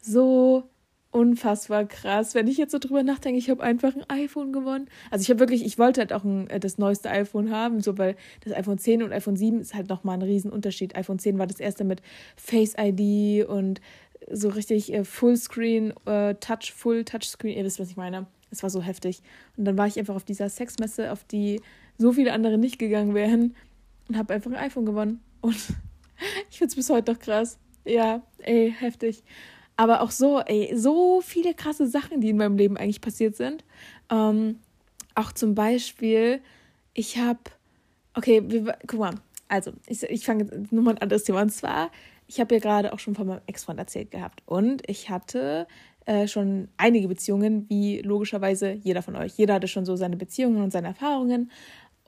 So 0.02 0.64
unfassbar 1.12 1.86
krass. 1.86 2.36
Wenn 2.36 2.48
ich 2.48 2.58
jetzt 2.58 2.72
so 2.72 2.78
drüber 2.78 3.04
nachdenke, 3.04 3.40
ich 3.40 3.50
habe 3.50 3.64
einfach 3.64 3.96
ein 3.96 4.04
iPhone 4.10 4.54
gewonnen. 4.54 4.88
Also 5.10 5.24
ich 5.24 5.30
habe 5.30 5.40
wirklich, 5.40 5.66
ich 5.66 5.80
wollte 5.80 6.02
halt 6.02 6.14
auch 6.14 6.24
ein, 6.24 6.50
äh, 6.50 6.60
das 6.60 6.78
neueste 6.78 7.10
iPhone 7.10 7.52
haben, 7.52 7.82
so 7.82 7.98
weil 7.98 8.16
das 8.44 8.54
iPhone 8.54 8.78
10 8.78 9.04
und 9.04 9.12
iPhone 9.12 9.36
7 9.36 9.60
ist 9.60 9.74
halt 9.74 9.90
nochmal 9.90 10.18
ein 10.18 10.22
Riesenunterschied. 10.22 10.96
iPhone 10.96 11.20
10 11.20 11.40
war 11.40 11.48
das 11.48 11.60
erste 11.60 11.84
mit 11.84 12.02
Face 12.36 12.76
ID 12.78 13.48
und 13.48 13.82
so 14.32 14.50
richtig 14.50 14.94
äh, 14.94 15.04
Fullscreen, 15.04 15.94
äh, 16.06 16.36
Touch, 16.36 16.74
Full 16.76 17.06
Touchscreen, 17.06 17.58
ihr 17.58 17.64
wisst, 17.64 17.80
was 17.80 17.90
ich 17.90 17.98
meine. 17.98 18.28
Es 18.52 18.62
war 18.64 18.70
so 18.70 18.82
heftig. 18.82 19.22
Und 19.58 19.66
dann 19.66 19.78
war 19.78 19.88
ich 19.88 19.98
einfach 19.98 20.16
auf 20.16 20.24
dieser 20.24 20.50
Sexmesse, 20.50 21.12
auf 21.12 21.24
die 21.24 21.62
so 22.00 22.14
viele 22.14 22.34
andere 22.34 22.58
nicht 22.58 22.80
gegangen 22.80 23.14
wären 23.14 23.56
und 24.08 24.18
habe 24.18 24.34
einfach 24.34 24.50
ein 24.50 24.58
iPhone 24.58 24.86
gewonnen. 24.86 25.22
Und 25.42 25.56
ich 26.50 26.58
finde 26.58 26.70
es 26.70 26.76
bis 26.76 26.90
heute 26.90 27.12
noch 27.12 27.20
krass. 27.20 27.60
Ja, 27.86 28.24
ey, 28.40 28.74
heftig. 28.78 29.24
Aber 29.76 30.02
auch 30.02 30.12
so, 30.12 30.40
ey, 30.40 30.74
so 30.76 31.22
viele 31.22 31.54
krasse 31.54 31.88
Sachen, 31.88 32.22
die 32.22 32.30
in 32.30 32.38
meinem 32.38 32.58
Leben 32.58 32.78
eigentlich 32.78 33.02
passiert 33.02 33.36
sind. 33.36 33.64
Ähm, 34.10 34.60
auch 35.16 35.32
zum 35.32 35.56
Beispiel, 35.56 36.42
ich 36.94 37.18
habe, 37.18 37.40
okay, 38.14 38.42
wir, 38.46 38.78
guck 38.88 39.00
mal, 39.00 39.16
also 39.48 39.72
ich, 39.88 40.04
ich 40.04 40.26
fange 40.26 40.46
jetzt 40.46 40.72
nur 40.72 40.84
mal 40.84 40.92
ein 40.92 41.02
anderes 41.02 41.24
Thema. 41.24 41.42
Und 41.42 41.52
zwar, 41.52 41.92
ich 42.28 42.40
habe 42.40 42.56
ja 42.56 42.62
gerade 42.62 42.94
auch 42.94 43.00
schon 43.00 43.16
von 43.16 43.28
meinem 43.28 43.42
Ex-Freund 43.46 43.80
erzählt 43.80 44.12
gehabt. 44.12 44.42
Und 44.46 44.84
ich 44.90 45.10
hatte 45.10 45.68
äh, 46.06 46.28
schon 46.28 46.70
einige 46.78 47.08
Beziehungen, 47.08 47.70
wie 47.70 48.02
logischerweise 48.02 48.72
jeder 48.72 49.02
von 49.02 49.16
euch. 49.16 49.38
Jeder 49.38 49.56
hatte 49.56 49.68
schon 49.68 49.86
so 49.86 49.96
seine 49.96 50.18
Beziehungen 50.18 50.64
und 50.64 50.72
seine 50.72 50.88
Erfahrungen. 50.88 51.52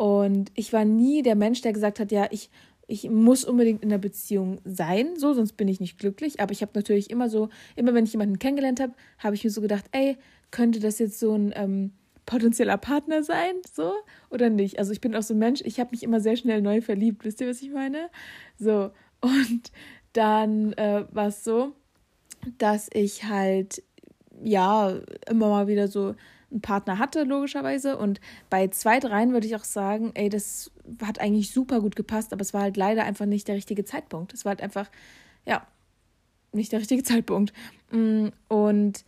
Und 0.02 0.52
ich 0.56 0.74
war 0.74 0.84
nie 0.84 1.22
der 1.22 1.36
Mensch, 1.36 1.62
der 1.62 1.74
gesagt 1.74 2.00
hat, 2.00 2.12
ja, 2.12 2.28
ich, 2.32 2.50
ich 2.88 3.08
muss 3.08 3.46
unbedingt 3.46 3.84
in 3.84 3.92
einer 3.92 4.00
Beziehung 4.00 4.60
sein, 4.66 5.16
so, 5.16 5.36
sonst 5.36 5.58
bin 5.58 5.68
ich 5.68 5.80
nicht 5.80 6.00
glücklich. 6.00 6.40
Aber 6.40 6.54
ich 6.54 6.64
habe 6.64 6.72
natürlich 6.74 7.12
immer 7.12 7.30
so, 7.30 7.50
immer 7.76 7.94
wenn 7.94 8.06
ich 8.06 8.14
jemanden 8.14 8.40
kennengelernt 8.40 8.80
habe, 8.80 8.94
habe 9.20 9.36
ich 9.36 9.44
mir 9.44 9.52
so 9.52 9.62
gedacht, 9.62 9.86
ey, 9.92 10.18
könnte 10.50 10.80
das 10.80 10.98
jetzt 10.98 11.20
so 11.20 11.36
ein 11.36 11.54
ähm, 11.56 11.92
potenzieller 12.26 12.80
Partner 12.80 13.22
sein, 13.22 13.54
so 13.72 13.94
oder 14.32 14.50
nicht? 14.50 14.80
Also 14.80 14.92
ich 14.92 15.02
bin 15.02 15.16
auch 15.16 15.22
so 15.22 15.36
ein 15.36 15.38
Mensch, 15.38 15.62
ich 15.66 15.80
habe 15.80 15.92
mich 15.92 16.02
immer 16.02 16.20
sehr 16.20 16.36
schnell 16.36 16.64
neu 16.64 16.82
verliebt, 16.82 17.24
wisst 17.24 17.40
ihr, 17.40 17.48
was 17.48 17.62
ich 17.62 17.70
meine? 17.70 18.10
So, 18.58 18.90
und 19.20 19.72
dann 20.14 20.74
äh, 20.74 21.06
war 21.12 21.28
es 21.28 21.44
so, 21.44 21.74
dass 22.58 22.90
ich 22.92 23.26
halt, 23.26 23.84
ja, 24.44 25.00
immer 25.30 25.50
mal 25.50 25.68
wieder 25.68 25.88
so 25.88 26.16
einen 26.52 26.62
Partner 26.62 27.00
hatte, 27.00 27.24
logischerweise. 27.24 27.98
Und 27.98 28.20
bei 28.50 28.68
zwei, 28.68 29.00
dreien 29.00 29.34
würde 29.34 29.48
ich 29.48 29.56
auch 29.56 29.64
sagen, 29.64 30.12
ey, 30.14 30.30
das 30.30 30.72
hat 31.02 31.20
eigentlich 31.20 31.52
super 31.52 31.82
gut 31.82 31.96
gepasst, 31.96 32.34
aber 32.34 32.42
es 32.42 32.54
war 32.54 32.62
halt 32.62 32.78
leider 32.78 33.04
einfach 33.04 33.26
nicht 33.26 33.48
der 33.48 33.56
richtige 33.56 33.86
Zeitpunkt. 33.86 34.34
Es 34.34 34.46
war 34.46 34.52
halt 34.52 34.62
einfach, 34.62 34.90
ja, 35.46 35.66
nicht 36.52 36.72
der 36.72 36.80
richtige 36.80 37.04
Zeitpunkt. 37.06 37.54
Mm, 37.92 38.28
und 38.48 39.06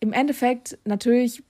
im 0.00 0.12
Endeffekt, 0.12 0.78
natürlich 0.84 1.42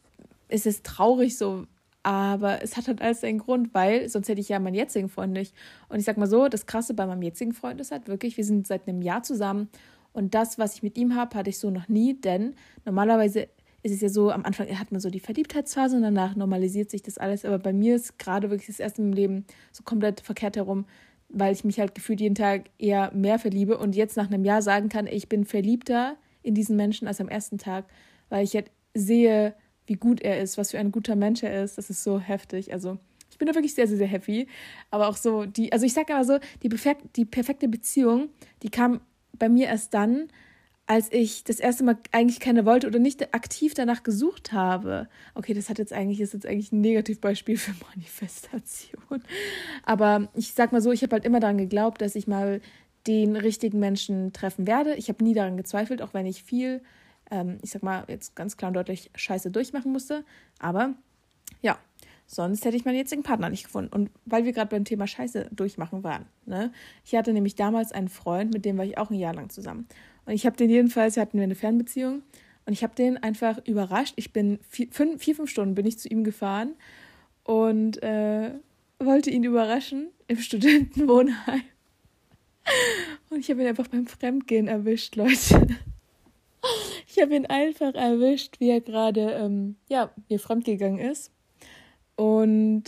ist 0.49 0.66
es 0.66 0.82
traurig 0.82 1.37
so, 1.37 1.66
aber 2.02 2.62
es 2.62 2.76
hat 2.76 2.87
halt 2.87 3.02
alles 3.02 3.23
seinen 3.23 3.38
Grund, 3.38 3.75
weil 3.75 4.08
sonst 4.08 4.28
hätte 4.28 4.40
ich 4.40 4.49
ja 4.49 4.61
meinen 4.61 4.75
jetzigen 4.75 5.08
Freund 5.08 5.32
nicht. 5.32 5.52
Und 5.88 5.99
ich 5.99 6.04
sag 6.04 6.16
mal 6.18 6.28
so, 6.28 6.49
das 6.49 6.66
Krasse 6.66 6.94
bei 6.94 7.04
meinem 7.04 7.23
jetzigen 7.23 7.52
Freund 7.52 7.80
ist 7.80 7.90
halt 7.90 8.06
wirklich, 8.06 8.37
wir 8.37 8.44
sind 8.44 8.66
seit 8.66 8.87
einem 8.87 9.02
Jahr 9.02 9.25
zusammen 9.25 9.68
und 10.16 10.35
das, 10.35 10.58
was 10.58 10.76
ich 10.76 10.82
mit 10.82 10.96
ihm 10.96 11.14
habe, 11.14 11.37
hatte 11.37 11.50
ich 11.50 11.58
so 11.58 11.68
noch 11.68 11.88
nie, 11.88 12.14
denn 12.14 12.54
normalerweise 12.87 13.49
ist 13.87 13.93
es 13.93 14.00
ja 14.00 14.09
so, 14.09 14.31
am 14.31 14.45
Anfang 14.45 14.69
hat 14.78 14.90
man 14.90 15.00
so 15.00 15.11
die 15.11 15.21
Verliebtheitsphase 15.21 15.97
und 15.97 16.02
danach 16.02 16.35
normalisiert 16.35 16.90
sich 16.90 17.02
das 17.02 17.19
alles. 17.19 17.45
Aber 17.45 17.59
bei 17.59 17.73
mir 17.73 17.95
ist 17.95 18.19
gerade 18.19 18.50
wirklich 18.50 18.66
das 18.66 18.81
erste 18.81 19.00
im 19.00 19.12
Leben 19.12 19.47
so 19.71 19.85
komplett 19.85 20.21
verkehrt 20.21 20.57
herum, 20.57 20.87
weil 21.28 21.52
ich 21.52 21.64
mich 21.64 21.78
halt 21.78 21.95
gefühlt 21.95 22.21
jeden 22.21 22.35
Tag 22.35 22.64
eher 22.78 23.12
mehr 23.14 23.38
verliebe 23.38 23.78
und 23.78 23.95
jetzt 23.95 24.16
nach 24.16 24.26
einem 24.26 24.45
Jahr 24.45 24.61
sagen 24.61 24.88
kann, 24.88 25.07
ich 25.07 25.28
bin 25.28 25.45
verliebter 25.45 26.16
in 26.43 26.55
diesen 26.55 26.76
Menschen 26.76 27.07
als 27.07 27.21
am 27.21 27.28
ersten 27.28 27.59
Tag, 27.59 27.87
weil 28.28 28.45
ich 28.45 28.55
halt 28.55 28.73
sehe, 28.95 29.55
wie 29.87 29.95
gut 29.95 30.21
er 30.21 30.40
ist, 30.40 30.59
was 30.59 30.73
für 30.73 30.78
ein 30.81 30.90
guter 30.90 31.14
Mensch 31.14 31.45
er 31.45 31.62
ist. 31.62 31.78
Das 31.78 31.88
ist 31.88 32.02
so 32.02 32.19
heftig. 32.19 32.73
Also 32.73 32.99
ich 33.31 33.38
bin 33.38 33.47
da 33.47 33.55
wirklich 33.55 33.75
sehr, 33.75 33.87
sehr, 33.87 33.99
sehr 33.99 34.09
happy. 34.09 34.49
Aber 34.90 35.09
auch 35.09 35.16
so, 35.16 35.45
die, 35.45 35.73
also 35.73 35.87
ich 35.87 35.93
sage 35.93 36.12
aber 36.12 36.25
so, 36.25 36.38
die, 36.62 36.69
perfekt, 36.69 37.02
die 37.14 37.25
perfekte 37.25 37.69
Beziehung, 37.69 38.31
die 38.64 38.69
kam 38.69 39.00
bei 39.38 39.49
mir 39.49 39.69
erst 39.69 39.95
dann, 39.95 40.28
als 40.87 41.12
ich 41.12 41.45
das 41.45 41.59
erste 41.59 41.85
Mal 41.85 41.97
eigentlich 42.12 42.40
keine 42.40 42.64
wollte 42.64 42.87
oder 42.87 42.99
nicht 42.99 43.35
aktiv 43.35 43.75
danach 43.75 44.02
gesucht 44.02 44.52
habe. 44.52 45.09
Okay, 45.35 45.52
das 45.52 45.69
hat 45.69 45.78
jetzt 45.78 45.93
eigentlich, 45.93 46.21
ist 46.21 46.33
jetzt 46.33 46.47
eigentlich 46.47 46.73
ein 46.73 46.81
Negativbeispiel 46.81 47.57
für 47.57 47.75
Manifestation. 47.95 49.23
Aber 49.85 50.28
ich 50.35 50.52
sag 50.52 50.73
mal 50.73 50.81
so, 50.81 50.93
ich 50.93 51.02
habe 51.02 51.14
halt 51.14 51.25
immer 51.25 51.40
daran 51.40 51.59
geglaubt, 51.59 52.00
dass 52.00 52.14
ich 52.14 52.26
mal 52.26 52.61
den 53.07 53.37
richtigen 53.37 53.78
Menschen 53.78 54.33
treffen 54.33 54.66
werde. 54.66 54.95
Ich 54.95 55.09
habe 55.09 55.23
nie 55.23 55.35
daran 55.35 55.57
gezweifelt, 55.57 56.02
auch 56.02 56.14
wenn 56.14 56.26
ich 56.26 56.43
viel 56.43 56.83
ähm, 57.31 57.59
ich 57.62 57.71
sag 57.71 57.83
mal, 57.83 58.05
jetzt 58.09 58.37
ganz 58.37 58.57
klar 58.57 58.69
und 58.69 58.75
deutlich 58.75 59.11
Scheiße 59.14 59.50
durchmachen 59.50 59.93
musste. 59.93 60.25
Aber 60.59 60.95
ja, 61.62 61.78
sonst 62.26 62.64
hätte 62.64 62.76
ich 62.76 62.85
meinen 62.85 62.97
jetzigen 62.97 63.23
Partner 63.23 63.50
nicht 63.50 63.64
gefunden. 63.64 63.93
Und 63.93 64.11
weil 64.25 64.45
wir 64.45 64.52
gerade 64.52 64.71
beim 64.71 64.85
Thema 64.85 65.07
Scheiße 65.07 65.49
durchmachen 65.52 66.05
waren, 66.05 66.26
ne? 66.45 66.73
Ich 67.05 67.14
hatte 67.14 67.33
nämlich 67.33 67.55
damals 67.55 67.93
einen 67.93 68.09
Freund, 68.09 68.52
mit 68.52 68.64
dem 68.64 68.78
war 68.78 68.85
ich 68.85 68.99
auch 68.99 69.11
ein 69.11 69.19
Jahr 69.19 69.35
lang 69.35 69.50
zusammen. 69.50 69.87
Und 70.26 70.33
ich 70.33 70.45
habe 70.45 70.56
den 70.56 70.71
jedenfalls, 70.71 71.16
wir 71.16 71.23
hatten 71.23 71.38
wir 71.38 71.45
eine 71.45 71.54
Fernbeziehung 71.54 72.23
und 72.66 72.73
ich 72.73 72.83
habe 72.83 72.95
den 72.95 73.16
einfach 73.16 73.64
überrascht. 73.66 74.14
Ich 74.16 74.33
bin 74.33 74.59
vier, 74.68 74.88
fünf, 74.90 75.23
vier, 75.23 75.37
fünf 75.37 75.50
Stunden 75.50 75.75
bin 75.75 75.87
ich 75.87 75.99
zu 75.99 76.09
ihm 76.09 76.25
gefahren 76.25 76.75
und 77.45 78.02
äh, 78.02 78.50
wollte 78.99 79.30
ihn 79.30 79.45
überraschen 79.45 80.09
im 80.26 80.38
Studentenwohnheim. 80.38 81.62
Und 83.30 83.38
ich 83.38 83.50
habe 83.50 83.62
ihn 83.62 83.68
einfach 83.68 83.87
beim 83.87 84.06
Fremdgehen 84.06 84.68
erwischt, 84.68 85.16
Leute. 85.16 85.66
Ich 87.09 87.23
habe 87.23 87.35
ihn 87.35 87.47
einfach 87.47 87.95
erwischt, 87.95 88.61
wie 88.61 88.68
er 88.68 88.83
gerade, 88.83 89.30
ähm, 89.40 89.76
ja, 89.88 90.12
mir 90.28 90.38
fremdgegangen 90.38 90.99
ist. 90.99 91.30
Und 92.16 92.83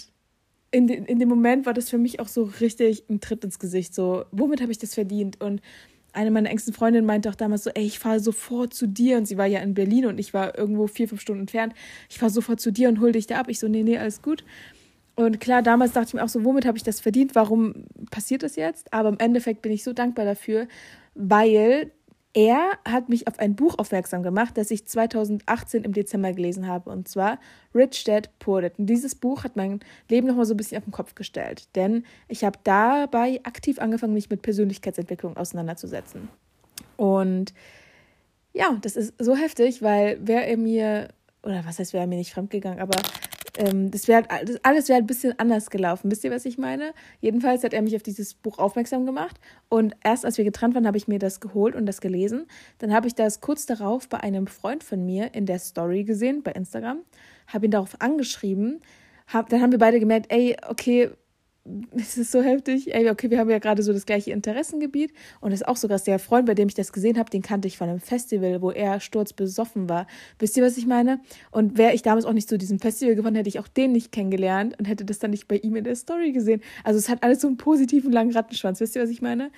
in, 0.71 0.87
de, 0.87 0.97
in 0.97 1.18
dem 1.18 1.28
Moment 1.28 1.64
war 1.64 1.73
das 1.73 1.88
für 1.88 1.97
mich 1.97 2.21
auch 2.21 2.28
so 2.28 2.42
richtig 2.61 3.04
ein 3.09 3.21
Tritt 3.21 3.45
ins 3.45 3.59
Gesicht. 3.59 3.95
So, 3.95 4.25
womit 4.33 4.61
habe 4.61 4.73
ich 4.73 4.78
das 4.78 4.95
verdient? 4.95 5.40
Und 5.40 5.62
eine 6.12 6.31
meiner 6.31 6.50
engsten 6.50 6.73
Freundinnen 6.73 7.07
meinte 7.07 7.29
auch 7.29 7.35
damals 7.35 7.65
so, 7.65 7.71
ey, 7.71 7.85
ich 7.85 7.99
fahre 7.99 8.21
sofort 8.21 8.75
zu 8.75 8.87
dir. 8.87 9.19
Und 9.19 9.26
sie 9.26 9.37
war 9.37 9.47
ja 9.47 9.61
in 9.61 9.75
Berlin 9.75 10.06
und 10.06 10.19
ich 10.19 10.35
war 10.35 10.59
irgendwo 10.59 10.87
vier, 10.87 11.09
fünf 11.09 11.21
Stunden 11.21 11.43
entfernt. 11.43 11.75
Ich 12.09 12.19
fahre 12.19 12.32
sofort 12.32 12.61
zu 12.61 12.73
dir 12.73 12.89
und 12.89 13.00
hol 13.00 13.13
dich 13.13 13.26
da 13.26 13.39
ab. 13.39 13.49
Ich 13.49 13.59
so, 13.59 13.69
nee, 13.69 13.82
nee, 13.82 13.99
alles 13.99 14.23
gut. 14.23 14.45
Und 15.15 15.41
klar, 15.41 15.63
damals 15.63 15.93
dachte 15.93 16.09
ich 16.09 16.15
mir 16.15 16.25
auch 16.25 16.28
so, 16.28 16.45
womit 16.45 16.65
habe 16.65 16.76
ich 16.76 16.85
das 16.85 17.00
verdient? 17.00 17.35
Warum 17.35 17.87
passiert 18.11 18.43
das 18.43 18.56
jetzt? 18.56 18.93
Aber 18.93 19.09
im 19.09 19.19
Endeffekt 19.19 19.63
bin 19.63 19.73
ich 19.73 19.82
so 19.82 19.93
dankbar 19.93 20.25
dafür, 20.25 20.69
weil 21.15 21.91
er 22.34 22.78
hat 22.84 23.08
mich 23.08 23.26
auf 23.26 23.38
ein 23.38 23.56
Buch 23.56 23.78
aufmerksam 23.78 24.23
gemacht, 24.23 24.56
das 24.56 24.71
ich 24.71 24.86
2018 24.86 25.84
im 25.84 25.93
Dezember 25.93 26.32
gelesen 26.32 26.67
habe, 26.67 26.91
und 26.91 27.08
zwar 27.08 27.38
Rich 27.75 28.04
Dad 28.04 28.30
Poor 28.38 28.62
Dad. 28.62 28.78
Und 28.78 28.86
dieses 28.86 29.14
Buch 29.14 29.45
hat 29.45 29.56
mein 29.56 29.80
Leben 30.08 30.26
nochmal 30.26 30.45
so 30.45 30.54
ein 30.54 30.56
bisschen 30.56 30.78
auf 30.78 30.84
den 30.84 30.93
Kopf 30.93 31.14
gestellt, 31.14 31.69
denn 31.75 32.04
ich 32.28 32.45
habe 32.45 32.58
dabei 32.64 33.41
aktiv 33.45 33.78
angefangen, 33.78 34.14
mich 34.14 34.30
mit 34.30 34.43
Persönlichkeitsentwicklung 34.43 35.36
auseinanderzusetzen. 35.36 36.28
Und 36.97 37.54
ja, 38.52 38.76
das 38.82 38.97
ist 38.97 39.14
so 39.19 39.36
heftig, 39.36 39.82
weil 39.82 40.19
wer 40.21 40.56
mir, 40.56 41.08
oder 41.43 41.64
was 41.64 41.78
heißt, 41.78 41.93
wäre 41.93 42.06
mir 42.06 42.17
nicht 42.17 42.32
fremdgegangen, 42.32 42.80
aber 42.80 42.99
ähm, 43.58 43.90
das 43.90 44.06
wäre 44.08 44.25
halt, 44.28 44.64
alles 44.64 44.88
wäre 44.88 44.99
ein 44.99 45.06
bisschen 45.06 45.38
anders 45.38 45.68
gelaufen. 45.71 46.10
Wisst 46.10 46.25
ihr, 46.25 46.30
was 46.30 46.44
ich 46.44 46.58
meine? 46.58 46.94
Jedenfalls 47.21 47.64
hat 47.64 47.75
er 47.75 47.82
mich 47.82 47.97
auf 47.97 48.02
dieses 48.02 48.34
Buch 48.34 48.58
aufmerksam 48.58 49.04
gemacht. 49.04 49.38
Und 49.68 49.94
erst 50.04 50.25
als 50.25 50.38
wir 50.38 50.44
getrennt 50.44 50.75
waren, 50.75 50.86
habe 50.86 50.97
ich 50.97 51.08
mir 51.08 51.18
das 51.18 51.40
geholt 51.40 51.75
und 51.75 51.86
das 51.86 52.00
gelesen. 52.00 52.47
Dann 52.78 52.92
habe 52.94 53.08
ich 53.08 53.14
das 53.14 53.40
kurz 53.40 53.66
darauf 53.66 54.08
bei 54.08 54.21
einem 54.21 54.47
Freund 54.47 54.84
von 54.84 55.04
mir 55.04 55.34
in 55.34 55.44
der 55.44 55.58
Story 55.58 56.04
gesehen, 56.04 56.42
bei 56.42 56.52
Instagram. 56.52 57.00
Habe 57.49 57.66
ihn 57.66 57.73
darauf 57.73 58.00
angeschrieben. 58.00 58.80
Hab, 59.26 59.49
dann 59.49 59.60
haben 59.60 59.73
wir 59.73 59.78
beide 59.78 59.99
gemerkt, 60.00 60.26
ey, 60.30 60.56
okay, 60.68 61.10
es 61.97 62.19
ist 62.19 62.33
so 62.33 62.43
heftig. 62.43 62.95
Ey, 62.95 63.11
okay, 63.11 63.31
wir 63.31 63.39
haben 63.39 63.50
ja 63.50 63.59
gerade 63.59 63.83
so 63.83 63.93
das 63.93 64.07
gleiche 64.07 64.31
Interessengebiet. 64.31 65.13
Und 65.41 65.52
das 65.52 65.61
ist 65.61 65.69
auch 65.69 65.76
sogar 65.76 65.99
der 65.99 66.19
Freund, 66.19 66.47
bei 66.47 66.54
dem 66.54 66.69
ich 66.69 66.75
das 66.75 66.93
gesehen 66.93 67.19
habe, 67.19 67.31
den 67.31 67.43
kannte 67.43 67.69
ich 67.69 67.78
von 67.78 67.89
einem 67.89 68.00
Festival, 68.00 68.63
wo 68.63 68.71
er 68.71 69.00
sturzbesoffen 69.00 69.89
war. 69.89 70.07
Wisst 70.39 70.57
ihr, 70.57 70.65
was 70.65 70.76
ich 70.76 70.87
meine? 70.87 71.21
Und 71.50 71.78
wäre 71.78 71.93
ich 71.93 72.02
damals 72.02 72.25
auch 72.25 72.33
nicht 72.33 72.49
zu 72.49 72.59
diesem 72.59 72.78
Festival 72.78 73.15
gefahren, 73.15 73.35
hätte 73.35 73.49
ich 73.49 73.59
auch 73.59 73.69
den 73.69 73.93
nicht 73.93 74.13
kennengelernt 74.13 74.78
und 74.78 74.87
hätte 74.87 75.04
das 75.04 75.19
dann 75.19 75.31
nicht 75.31 75.49
bei 75.49 75.57
ihm 75.57 75.76
in 75.76 75.85
der 75.85 75.97
Story 75.97 76.33
gesehen. 76.33 76.61
Also 76.85 76.99
es 76.99 77.09
hat 77.09 77.23
alles 77.23 77.41
so 77.41 77.49
einen 77.49 77.57
positiven 77.57 78.13
langen 78.13 78.33
Rattenschwanz. 78.33 78.81
Wisst 78.81 78.97
ihr, 78.97 79.02
was 79.02 79.11
ich 79.11 79.23
meine? 79.23 79.50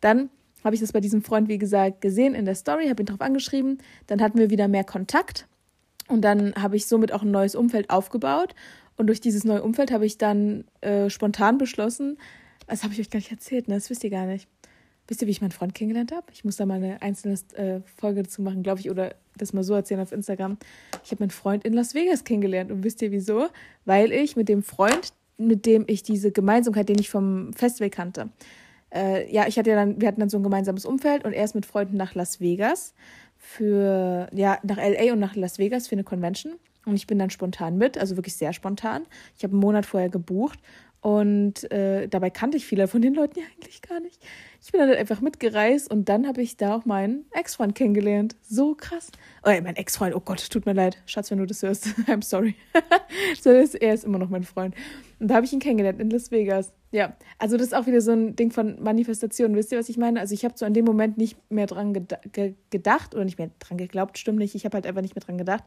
Dann 0.00 0.30
habe 0.64 0.74
ich 0.74 0.80
das 0.80 0.92
bei 0.92 1.00
diesem 1.00 1.22
Freund, 1.22 1.48
wie 1.48 1.58
gesagt, 1.58 2.00
gesehen 2.00 2.34
in 2.34 2.46
der 2.46 2.54
Story, 2.54 2.88
habe 2.88 3.02
ihn 3.02 3.06
darauf 3.06 3.20
angeschrieben. 3.20 3.78
Dann 4.06 4.20
hatten 4.20 4.38
wir 4.38 4.50
wieder 4.50 4.66
mehr 4.66 4.84
Kontakt. 4.84 5.46
Und 6.08 6.22
dann 6.22 6.54
habe 6.54 6.76
ich 6.76 6.86
somit 6.86 7.12
auch 7.12 7.22
ein 7.22 7.30
neues 7.30 7.54
Umfeld 7.54 7.90
aufgebaut. 7.90 8.54
Und 8.96 9.08
durch 9.08 9.20
dieses 9.20 9.44
neue 9.44 9.62
Umfeld 9.62 9.90
habe 9.90 10.06
ich 10.06 10.18
dann 10.18 10.64
äh, 10.80 11.10
spontan 11.10 11.58
beschlossen, 11.58 12.18
das 12.66 12.82
habe 12.82 12.94
ich 12.94 13.00
euch 13.00 13.10
gar 13.10 13.18
nicht 13.18 13.30
erzählt, 13.30 13.68
ne? 13.68 13.74
das 13.74 13.90
wisst 13.90 14.04
ihr 14.04 14.10
gar 14.10 14.26
nicht. 14.26 14.48
Wisst 15.06 15.20
ihr, 15.20 15.28
wie 15.28 15.32
ich 15.32 15.42
meinen 15.42 15.50
Freund 15.50 15.74
kennengelernt 15.74 16.12
habe? 16.12 16.26
Ich 16.32 16.44
muss 16.44 16.56
da 16.56 16.64
mal 16.64 16.76
eine 16.76 17.02
einzelne 17.02 17.34
äh, 17.56 17.80
Folge 17.96 18.22
dazu 18.22 18.40
machen, 18.40 18.62
glaube 18.62 18.80
ich, 18.80 18.90
oder 18.90 19.14
das 19.36 19.52
mal 19.52 19.62
so 19.62 19.74
erzählen 19.74 20.00
auf 20.00 20.12
Instagram. 20.12 20.56
Ich 21.04 21.10
habe 21.10 21.22
meinen 21.22 21.30
Freund 21.30 21.64
in 21.64 21.74
Las 21.74 21.94
Vegas 21.94 22.24
kennengelernt. 22.24 22.70
Und 22.70 22.84
wisst 22.84 23.02
ihr 23.02 23.10
wieso? 23.12 23.48
Weil 23.84 24.12
ich 24.12 24.34
mit 24.34 24.48
dem 24.48 24.62
Freund, 24.62 25.12
mit 25.36 25.66
dem 25.66 25.84
ich 25.88 26.02
diese 26.04 26.32
Gemeinsamkeit, 26.32 26.88
den 26.88 26.98
ich 26.98 27.10
vom 27.10 27.52
Festival 27.52 27.90
kannte, 27.90 28.30
äh, 28.94 29.30
ja, 29.30 29.46
ich 29.46 29.58
hatte 29.58 29.70
ja 29.70 29.76
dann, 29.76 30.00
wir 30.00 30.08
hatten 30.08 30.20
dann 30.20 30.30
so 30.30 30.38
ein 30.38 30.42
gemeinsames 30.42 30.86
Umfeld 30.86 31.24
und 31.24 31.34
er 31.34 31.44
ist 31.44 31.54
mit 31.54 31.66
Freunden 31.66 31.98
nach 31.98 32.14
Las 32.14 32.40
Vegas 32.40 32.94
für, 33.36 34.28
ja, 34.32 34.58
nach 34.62 34.78
LA 34.78 35.12
und 35.12 35.18
nach 35.18 35.36
Las 35.36 35.58
Vegas 35.58 35.88
für 35.88 35.96
eine 35.96 36.04
Convention. 36.04 36.54
Und 36.86 36.94
ich 36.94 37.06
bin 37.06 37.18
dann 37.18 37.30
spontan 37.30 37.78
mit, 37.78 37.98
also 37.98 38.16
wirklich 38.16 38.36
sehr 38.36 38.52
spontan. 38.52 39.06
Ich 39.36 39.44
habe 39.44 39.52
einen 39.52 39.60
Monat 39.60 39.86
vorher 39.86 40.08
gebucht 40.08 40.58
und 41.04 41.70
äh, 41.70 42.08
dabei 42.08 42.30
kannte 42.30 42.56
ich 42.56 42.64
viele 42.64 42.88
von 42.88 43.02
den 43.02 43.12
Leuten 43.12 43.38
ja 43.38 43.44
eigentlich 43.54 43.82
gar 43.82 44.00
nicht. 44.00 44.24
Ich 44.62 44.72
bin 44.72 44.80
dann 44.80 44.88
halt 44.88 44.98
einfach 44.98 45.20
mitgereist 45.20 45.90
und 45.90 46.08
dann 46.08 46.26
habe 46.26 46.40
ich 46.40 46.56
da 46.56 46.74
auch 46.74 46.86
meinen 46.86 47.26
Ex-Freund 47.32 47.74
kennengelernt. 47.74 48.36
So 48.40 48.74
krass. 48.74 49.10
Oh, 49.42 49.50
mein 49.50 49.76
Ex-Freund, 49.76 50.14
oh 50.14 50.20
Gott, 50.20 50.48
tut 50.48 50.64
mir 50.64 50.72
leid. 50.72 50.96
Schatz, 51.04 51.30
wenn 51.30 51.36
du 51.36 51.44
das 51.44 51.62
hörst. 51.62 51.88
I'm 52.06 52.24
sorry. 52.24 52.54
er 53.44 53.94
ist 53.94 54.04
immer 54.04 54.16
noch 54.16 54.30
mein 54.30 54.44
Freund. 54.44 54.74
Und 55.20 55.28
da 55.28 55.34
habe 55.34 55.44
ich 55.44 55.52
ihn 55.52 55.60
kennengelernt 55.60 56.00
in 56.00 56.08
Las 56.08 56.30
Vegas. 56.30 56.72
Ja, 56.90 57.14
also 57.38 57.58
das 57.58 57.66
ist 57.66 57.74
auch 57.74 57.86
wieder 57.86 58.00
so 58.00 58.12
ein 58.12 58.34
Ding 58.34 58.50
von 58.50 58.82
Manifestation. 58.82 59.54
Wisst 59.56 59.72
ihr, 59.72 59.78
was 59.78 59.90
ich 59.90 59.98
meine? 59.98 60.20
Also 60.20 60.32
ich 60.32 60.46
habe 60.46 60.54
so 60.56 60.64
an 60.64 60.72
dem 60.72 60.86
Moment 60.86 61.18
nicht 61.18 61.36
mehr 61.50 61.66
dran 61.66 61.92
geda 61.92 62.18
ge 62.32 62.54
gedacht 62.70 63.14
oder 63.14 63.26
nicht 63.26 63.36
mehr 63.36 63.50
dran 63.58 63.76
geglaubt, 63.76 64.16
stimmt 64.16 64.38
nicht. 64.38 64.54
Ich 64.54 64.64
habe 64.64 64.76
halt 64.76 64.86
einfach 64.86 65.02
nicht 65.02 65.14
mehr 65.14 65.22
dran 65.22 65.36
gedacht. 65.36 65.64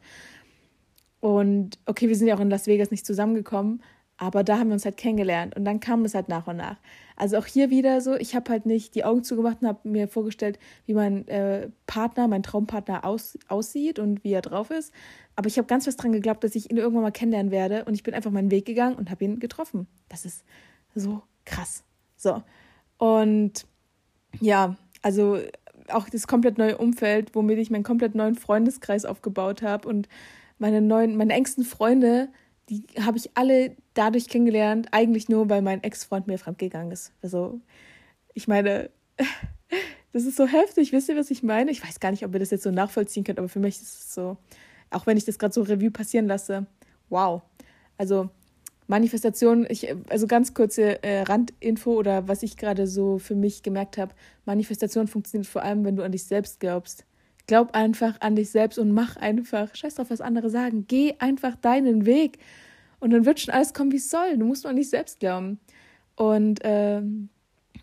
Und 1.20 1.80
okay, 1.86 2.08
wir 2.08 2.16
sind 2.16 2.28
ja 2.28 2.36
auch 2.36 2.40
in 2.40 2.50
Las 2.50 2.68
Vegas 2.68 2.92
nicht 2.92 3.06
zusammengekommen, 3.06 3.82
aber 4.18 4.44
da 4.44 4.58
haben 4.58 4.70
wir 4.70 4.74
uns 4.74 4.86
halt 4.86 4.98
kennengelernt 4.98 5.56
und 5.56 5.64
dann 5.64 5.80
kam 5.80 6.04
es 6.04 6.16
halt 6.16 6.28
nach 6.28 6.48
und 6.48 6.58
nach. 6.58 6.78
Also 7.16 7.38
auch 7.38 7.46
hier 7.46 7.70
wieder 7.70 8.02
so, 8.02 8.16
ich 8.16 8.36
habe 8.36 8.52
halt 8.52 8.66
nicht 8.66 8.96
die 8.96 9.04
Augen 9.04 9.24
zugemacht 9.24 9.62
und 9.62 9.68
habe 9.68 9.88
mir 9.88 10.08
vorgestellt, 10.08 10.58
wie 10.86 10.96
mein 10.96 11.28
äh, 11.28 11.70
Partner, 11.86 12.28
mein 12.28 12.44
Traumpartner 12.44 13.06
aus, 13.06 13.38
aussieht 13.48 14.00
und 14.00 14.24
wie 14.24 14.34
er 14.34 14.42
drauf 14.42 14.72
ist. 14.72 14.92
Aber 15.36 15.48
ich 15.48 15.58
habe 15.58 15.68
ganz 15.68 15.86
fest 15.86 16.02
dran 16.02 16.12
geglaubt, 16.12 16.44
dass 16.44 16.56
ich 16.56 16.72
ihn 16.72 16.78
irgendwann 16.78 17.04
mal 17.04 17.12
kennenlernen 17.12 17.52
werde 17.52 17.86
und 17.86 17.94
ich 17.94 18.04
bin 18.04 18.16
einfach 18.16 18.32
meinen 18.32 18.50
Weg 18.50 18.66
gegangen 18.66 18.96
und 18.96 19.12
habe 19.12 19.24
ihn 19.24 19.40
getroffen. 19.40 19.88
Das 20.10 20.26
ist 20.26 20.44
so 20.96 21.22
krass. 21.46 21.84
So. 22.16 22.42
Und 22.98 23.68
ja, 24.40 24.76
also 25.04 25.40
auch 25.90 26.10
das 26.10 26.28
komplett 26.28 26.58
neue 26.58 26.78
Umfeld, 26.78 27.36
womit 27.36 27.60
ich 27.60 27.70
meinen 27.70 27.84
komplett 27.84 28.16
neuen 28.16 28.36
Freundeskreis 28.36 29.06
aufgebaut 29.06 29.62
habe 29.62 29.88
und 29.88 30.08
meine 30.58 30.82
neuen, 30.82 31.15
meine 31.15 31.34
engsten 31.34 31.63
Freunde, 31.63 32.30
die 32.70 32.84
habe 33.00 33.17
ich 33.17 33.32
alle 33.36 33.76
dadurch 33.93 34.28
kennengelernt, 34.28 34.89
eigentlich 34.91 35.30
nur, 35.30 35.50
weil 35.50 35.62
mein 35.62 35.84
Ex-Freund 35.84 36.28
mir 36.28 36.38
fremdgegangen 36.38 36.91
ist. 36.91 37.13
Also, 37.22 37.60
ich 38.34 38.48
meine, 38.48 38.89
das 40.13 40.26
ist 40.26 40.38
so 40.38 40.48
heftig, 40.48 40.91
wisst 40.91 41.10
ihr, 41.10 41.17
was 41.17 41.32
ich 41.32 41.43
meine? 41.43 41.72
Ich 41.72 41.84
weiß 41.84 42.00
gar 42.00 42.12
nicht, 42.12 42.26
ob 42.26 42.34
ihr 42.34 42.39
das 42.39 42.52
jetzt 42.52 42.63
so 42.63 42.72
nachvollziehen 42.72 43.24
könnt, 43.24 43.39
aber 43.39 43.50
für 43.50 43.60
mich 43.60 43.76
ist 43.76 44.00
es 44.00 44.13
so, 44.13 44.38
auch 44.89 45.08
wenn 45.08 45.17
ich 45.17 45.26
das 45.26 45.39
gerade 45.39 45.54
so 45.54 45.62
Revue 45.62 45.91
passieren 45.91 46.28
lasse, 46.28 46.65
wow. 47.10 47.41
Also, 47.98 48.30
Manifestation, 48.88 49.65
ich, 49.70 49.93
also 50.10 50.28
ganz 50.28 50.54
kurze 50.54 51.04
äh, 51.04 51.22
Randinfo 51.24 51.93
oder 51.93 52.28
was 52.30 52.41
ich 52.41 52.56
gerade 52.56 52.88
so 52.88 53.20
für 53.20 53.36
mich 53.36 53.62
gemerkt 53.62 53.98
habe, 53.98 54.13
Manifestation 54.46 55.08
funktioniert 55.08 55.48
vor 55.48 55.62
allem, 55.63 55.84
wenn 55.84 55.98
du 55.98 56.04
an 56.04 56.13
dich 56.13 56.24
selbst 56.24 56.62
glaubst. 56.62 57.06
Glaub 57.48 57.74
einfach 57.74 58.20
an 58.20 58.36
dich 58.36 58.50
selbst 58.50 58.78
und 58.78 58.92
mach 58.92 59.16
einfach. 59.16 59.74
Scheiß 59.74 59.96
drauf, 59.96 60.10
was 60.10 60.22
andere 60.22 60.50
sagen. 60.50 60.86
Geh 60.88 61.16
einfach 61.20 61.56
deinen 61.56 62.06
Weg. 62.06 62.40
Und 63.00 63.12
dann 63.12 63.26
wird 63.26 63.40
schon 63.40 63.54
alles 63.54 63.74
kommen, 63.74 63.92
wie 63.92 63.98
es 63.98 64.10
soll. 64.10 64.38
Du 64.38 64.46
musst 64.46 64.64
nur 64.64 64.72
an 64.72 64.76
dich 64.76 64.90
selbst 64.90 65.20
glauben. 65.20 65.60
Und 66.16 66.60
ähm, 66.64 67.30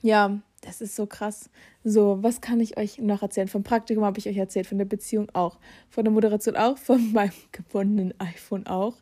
ja, 0.03 0.39
das 0.61 0.81
ist 0.81 0.97
so 0.97 1.07
krass. 1.07 1.51
So, 1.83 2.23
was 2.23 2.41
kann 2.41 2.61
ich 2.61 2.77
euch 2.77 2.99
noch 2.99 3.23
erzählen? 3.23 3.49
Vom 3.49 3.63
Praktikum 3.63 4.05
habe 4.05 4.19
ich 4.19 4.29
euch 4.29 4.37
erzählt, 4.37 4.67
von 4.67 4.79
der 4.79 4.85
Beziehung 4.85 5.29
auch, 5.33 5.59
von 5.89 6.05
der 6.05 6.13
Moderation 6.13 6.57
auch, 6.57 6.79
von 6.79 7.13
meinem 7.15 7.33
gewonnenen 7.53 8.15
iPhone 8.19 8.67
auch, 8.67 8.97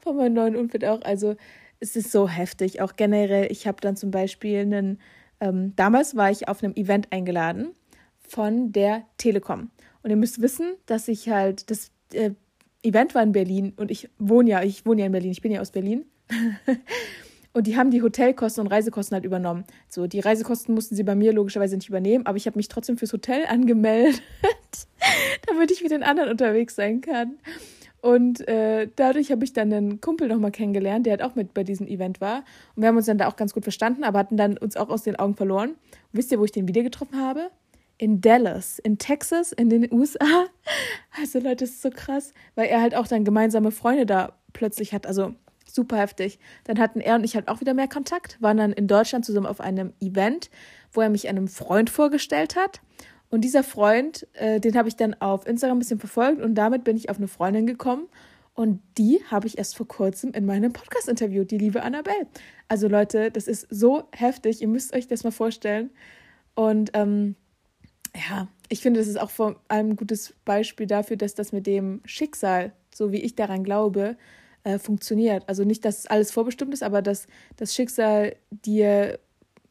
von 0.00 0.16
meinem 0.16 0.34
neuen 0.34 0.56
Umfeld 0.56 0.84
auch. 0.84 1.02
Also 1.02 1.36
es 1.80 1.96
ist 1.96 2.12
so 2.12 2.28
heftig. 2.28 2.80
Auch 2.80 2.96
generell, 2.96 3.50
ich 3.50 3.66
habe 3.66 3.80
dann 3.80 3.96
zum 3.96 4.10
Beispiel 4.10 4.60
einen, 4.60 5.00
ähm, 5.40 5.74
damals 5.76 6.16
war 6.16 6.30
ich 6.30 6.48
auf 6.48 6.62
einem 6.62 6.74
Event 6.74 7.12
eingeladen 7.12 7.72
von 8.18 8.72
der 8.72 9.04
Telekom. 9.16 9.70
Und 10.08 10.12
ihr 10.12 10.16
müsst 10.16 10.40
wissen, 10.40 10.76
dass 10.86 11.06
ich 11.06 11.28
halt, 11.28 11.70
das 11.70 11.90
äh, 12.14 12.30
Event 12.82 13.14
war 13.14 13.22
in 13.22 13.32
Berlin 13.32 13.74
und 13.76 13.90
ich 13.90 14.08
wohne 14.18 14.48
ja, 14.48 14.62
ich 14.62 14.86
wohne 14.86 15.02
ja 15.02 15.06
in 15.06 15.12
Berlin, 15.12 15.32
ich 15.32 15.42
bin 15.42 15.52
ja 15.52 15.60
aus 15.60 15.70
Berlin. 15.70 16.06
und 17.52 17.66
die 17.66 17.76
haben 17.76 17.90
die 17.90 18.00
Hotelkosten 18.00 18.64
und 18.64 18.72
Reisekosten 18.72 19.16
halt 19.16 19.26
übernommen. 19.26 19.64
So, 19.86 20.06
die 20.06 20.20
Reisekosten 20.20 20.74
mussten 20.74 20.96
sie 20.96 21.02
bei 21.02 21.14
mir 21.14 21.34
logischerweise 21.34 21.76
nicht 21.76 21.90
übernehmen, 21.90 22.24
aber 22.24 22.38
ich 22.38 22.46
habe 22.46 22.56
mich 22.56 22.68
trotzdem 22.68 22.96
fürs 22.96 23.12
Hotel 23.12 23.44
angemeldet, 23.50 24.22
damit 25.46 25.70
ich 25.72 25.82
mit 25.82 25.90
den 25.90 26.02
anderen 26.02 26.30
unterwegs 26.30 26.74
sein 26.74 27.02
kann. 27.02 27.36
Und 28.00 28.48
äh, 28.48 28.88
dadurch 28.96 29.30
habe 29.30 29.44
ich 29.44 29.52
dann 29.52 29.70
einen 29.70 30.00
Kumpel 30.00 30.28
nochmal 30.28 30.52
kennengelernt, 30.52 31.04
der 31.04 31.18
halt 31.18 31.22
auch 31.22 31.34
mit 31.34 31.52
bei 31.52 31.64
diesem 31.64 31.86
Event 31.86 32.22
war. 32.22 32.44
Und 32.74 32.80
wir 32.80 32.88
haben 32.88 32.96
uns 32.96 33.04
dann 33.04 33.18
da 33.18 33.28
auch 33.28 33.36
ganz 33.36 33.52
gut 33.52 33.64
verstanden, 33.64 34.04
aber 34.04 34.20
hatten 34.20 34.38
dann 34.38 34.56
uns 34.56 34.74
auch 34.78 34.88
aus 34.88 35.02
den 35.02 35.16
Augen 35.16 35.34
verloren. 35.34 35.72
Und 35.72 35.78
wisst 36.12 36.32
ihr, 36.32 36.40
wo 36.40 36.46
ich 36.46 36.52
den 36.52 36.66
wieder 36.66 36.82
getroffen 36.82 37.20
habe? 37.20 37.50
In 37.98 38.20
Dallas, 38.20 38.78
in 38.78 38.98
Texas, 38.98 39.52
in 39.52 39.68
den 39.68 39.92
USA. 39.92 40.24
Also 41.20 41.40
Leute, 41.40 41.64
das 41.64 41.70
ist 41.70 41.82
so 41.82 41.90
krass, 41.90 42.32
weil 42.54 42.68
er 42.68 42.80
halt 42.80 42.94
auch 42.94 43.08
dann 43.08 43.24
gemeinsame 43.24 43.72
Freunde 43.72 44.06
da 44.06 44.34
plötzlich 44.52 44.92
hat. 44.92 45.04
Also 45.04 45.34
super 45.66 45.96
heftig. 45.96 46.38
Dann 46.64 46.78
hatten 46.78 47.00
er 47.00 47.16
und 47.16 47.24
ich 47.24 47.34
halt 47.34 47.48
auch 47.48 47.60
wieder 47.60 47.74
mehr 47.74 47.88
Kontakt, 47.88 48.40
waren 48.40 48.56
dann 48.56 48.72
in 48.72 48.86
Deutschland 48.86 49.24
zusammen 49.24 49.46
auf 49.46 49.60
einem 49.60 49.92
Event, 50.00 50.48
wo 50.92 51.00
er 51.00 51.10
mich 51.10 51.28
einem 51.28 51.48
Freund 51.48 51.90
vorgestellt 51.90 52.54
hat. 52.54 52.80
Und 53.30 53.42
dieser 53.42 53.64
Freund, 53.64 54.26
äh, 54.34 54.60
den 54.60 54.76
habe 54.76 54.88
ich 54.88 54.96
dann 54.96 55.14
auf 55.14 55.46
Instagram 55.46 55.76
ein 55.76 55.80
bisschen 55.80 55.98
verfolgt 55.98 56.40
und 56.40 56.54
damit 56.54 56.84
bin 56.84 56.96
ich 56.96 57.10
auf 57.10 57.18
eine 57.18 57.28
Freundin 57.28 57.66
gekommen. 57.66 58.06
Und 58.54 58.80
die 58.96 59.20
habe 59.30 59.46
ich 59.46 59.58
erst 59.58 59.76
vor 59.76 59.86
kurzem 59.86 60.32
in 60.32 60.44
meinem 60.44 60.72
Podcast 60.72 61.08
interviewt, 61.08 61.50
die 61.50 61.58
liebe 61.58 61.82
Annabelle. 61.82 62.26
Also 62.66 62.88
Leute, 62.88 63.30
das 63.30 63.46
ist 63.46 63.66
so 63.70 64.04
heftig, 64.12 64.62
ihr 64.62 64.68
müsst 64.68 64.94
euch 64.94 65.06
das 65.06 65.24
mal 65.24 65.30
vorstellen. 65.30 65.90
Und 66.54 66.90
ähm, 66.94 67.36
ja, 68.18 68.48
ich 68.68 68.80
finde, 68.80 69.00
das 69.00 69.08
ist 69.08 69.20
auch 69.20 69.30
vor 69.30 69.56
allem 69.68 69.90
ein 69.90 69.96
gutes 69.96 70.34
Beispiel 70.44 70.86
dafür, 70.86 71.16
dass 71.16 71.34
das 71.34 71.52
mit 71.52 71.66
dem 71.66 72.00
Schicksal, 72.04 72.72
so 72.94 73.12
wie 73.12 73.20
ich 73.20 73.34
daran 73.34 73.64
glaube, 73.64 74.16
äh, 74.64 74.78
funktioniert. 74.78 75.48
Also 75.48 75.64
nicht, 75.64 75.84
dass 75.84 76.06
alles 76.06 76.30
vorbestimmt 76.32 76.74
ist, 76.74 76.82
aber 76.82 77.00
dass 77.00 77.26
das 77.56 77.74
Schicksal 77.74 78.36
dir 78.50 79.18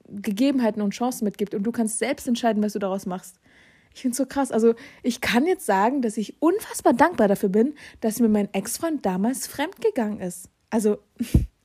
Gegebenheiten 0.09 0.81
und 0.81 0.91
Chancen 0.91 1.25
mitgibt 1.25 1.53
und 1.53 1.63
du 1.63 1.71
kannst 1.71 1.99
selbst 1.99 2.27
entscheiden, 2.27 2.63
was 2.63 2.73
du 2.73 2.79
daraus 2.79 3.05
machst. 3.05 3.39
Ich 3.93 4.01
finde 4.01 4.13
es 4.13 4.17
so 4.17 4.25
krass. 4.25 4.51
Also 4.51 4.75
ich 5.03 5.21
kann 5.21 5.45
jetzt 5.45 5.65
sagen, 5.65 6.01
dass 6.01 6.17
ich 6.17 6.41
unfassbar 6.41 6.93
dankbar 6.93 7.27
dafür 7.27 7.49
bin, 7.49 7.73
dass 7.99 8.19
mir 8.19 8.29
mein 8.29 8.53
Ex-Freund 8.53 9.05
damals 9.05 9.47
fremdgegangen 9.47 10.21
ist. 10.21 10.49
Also 10.69 10.99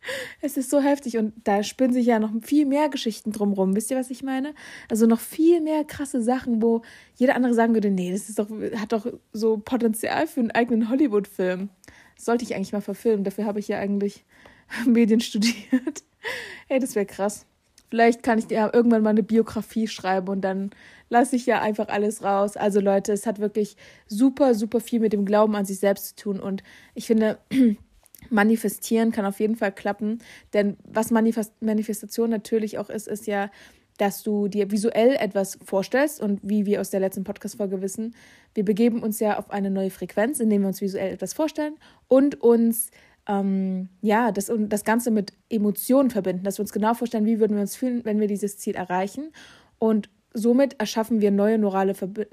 Es 0.40 0.56
ist 0.56 0.70
so 0.70 0.80
heftig 0.80 1.18
und 1.18 1.34
da 1.44 1.62
spinnen 1.62 1.92
sich 1.92 2.06
ja 2.06 2.18
noch 2.18 2.30
viel 2.42 2.66
mehr 2.66 2.88
Geschichten 2.88 3.32
drumrum. 3.32 3.74
Wisst 3.74 3.90
ihr, 3.90 3.96
was 3.96 4.10
ich 4.10 4.22
meine? 4.22 4.54
Also 4.88 5.06
noch 5.06 5.20
viel 5.20 5.60
mehr 5.60 5.84
krasse 5.84 6.22
Sachen, 6.22 6.62
wo 6.62 6.82
jeder 7.16 7.34
andere 7.34 7.54
sagen 7.54 7.74
würde, 7.74 7.90
nee, 7.90 8.12
das 8.12 8.28
ist 8.28 8.38
doch, 8.38 8.48
hat 8.76 8.92
doch 8.92 9.06
so 9.32 9.58
Potenzial 9.58 10.26
für 10.26 10.40
einen 10.40 10.50
eigenen 10.50 10.88
Hollywood-Film. 10.88 11.70
Sollte 12.16 12.44
ich 12.44 12.54
eigentlich 12.54 12.72
mal 12.72 12.80
verfilmen. 12.80 13.24
Dafür 13.24 13.44
habe 13.44 13.60
ich 13.60 13.68
ja 13.68 13.78
eigentlich 13.78 14.24
Medien 14.86 15.20
studiert. 15.20 16.02
Hey, 16.66 16.80
das 16.80 16.94
wäre 16.96 17.06
krass. 17.06 17.46
Vielleicht 17.88 18.22
kann 18.22 18.38
ich 18.38 18.50
ja 18.50 18.70
irgendwann 18.72 19.02
mal 19.02 19.10
eine 19.10 19.22
Biografie 19.22 19.88
schreiben 19.88 20.28
und 20.28 20.42
dann 20.42 20.70
lasse 21.08 21.36
ich 21.36 21.46
ja 21.46 21.62
einfach 21.62 21.88
alles 21.88 22.22
raus. 22.22 22.56
Also 22.56 22.80
Leute, 22.80 23.12
es 23.12 23.26
hat 23.26 23.38
wirklich 23.38 23.76
super, 24.06 24.54
super 24.54 24.80
viel 24.80 25.00
mit 25.00 25.12
dem 25.12 25.24
Glauben 25.24 25.56
an 25.56 25.64
sich 25.64 25.78
selbst 25.78 26.08
zu 26.08 26.16
tun. 26.16 26.40
Und 26.40 26.62
ich 26.94 27.06
finde, 27.06 27.38
manifestieren 28.30 29.12
kann 29.12 29.24
auf 29.24 29.40
jeden 29.40 29.56
Fall 29.56 29.72
klappen. 29.72 30.18
Denn 30.52 30.76
was 30.84 31.10
Manifest 31.10 31.52
Manifestation 31.60 32.30
natürlich 32.30 32.78
auch 32.78 32.90
ist, 32.90 33.08
ist 33.08 33.26
ja, 33.26 33.50
dass 33.96 34.22
du 34.22 34.48
dir 34.48 34.70
visuell 34.70 35.16
etwas 35.16 35.58
vorstellst 35.64 36.20
und 36.20 36.40
wie 36.42 36.66
wir 36.66 36.80
aus 36.80 36.90
der 36.90 37.00
letzten 37.00 37.24
Podcast-Folge 37.24 37.82
wissen, 37.82 38.14
wir 38.54 38.64
begeben 38.64 39.02
uns 39.02 39.18
ja 39.20 39.38
auf 39.38 39.50
eine 39.50 39.70
neue 39.70 39.90
Frequenz, 39.90 40.40
indem 40.40 40.62
wir 40.62 40.68
uns 40.68 40.80
visuell 40.80 41.12
etwas 41.12 41.34
vorstellen 41.34 41.76
und 42.06 42.40
uns 42.40 42.90
ähm, 43.28 43.88
ja, 44.00 44.32
das, 44.32 44.50
das 44.56 44.84
Ganze 44.84 45.10
mit 45.10 45.32
Emotionen 45.50 46.10
verbinden, 46.10 46.44
dass 46.44 46.58
wir 46.58 46.62
uns 46.62 46.72
genau 46.72 46.94
vorstellen, 46.94 47.26
wie 47.26 47.40
würden 47.40 47.54
wir 47.56 47.60
uns 47.60 47.76
fühlen, 47.76 48.04
wenn 48.04 48.20
wir 48.20 48.26
dieses 48.26 48.56
Ziel 48.56 48.74
erreichen. 48.74 49.32
Und 49.78 50.08
somit 50.34 50.78
erschaffen 50.78 51.20
wir 51.20 51.30
neue 51.30 51.58
neurale 51.58 51.94
Verbi 51.94 52.26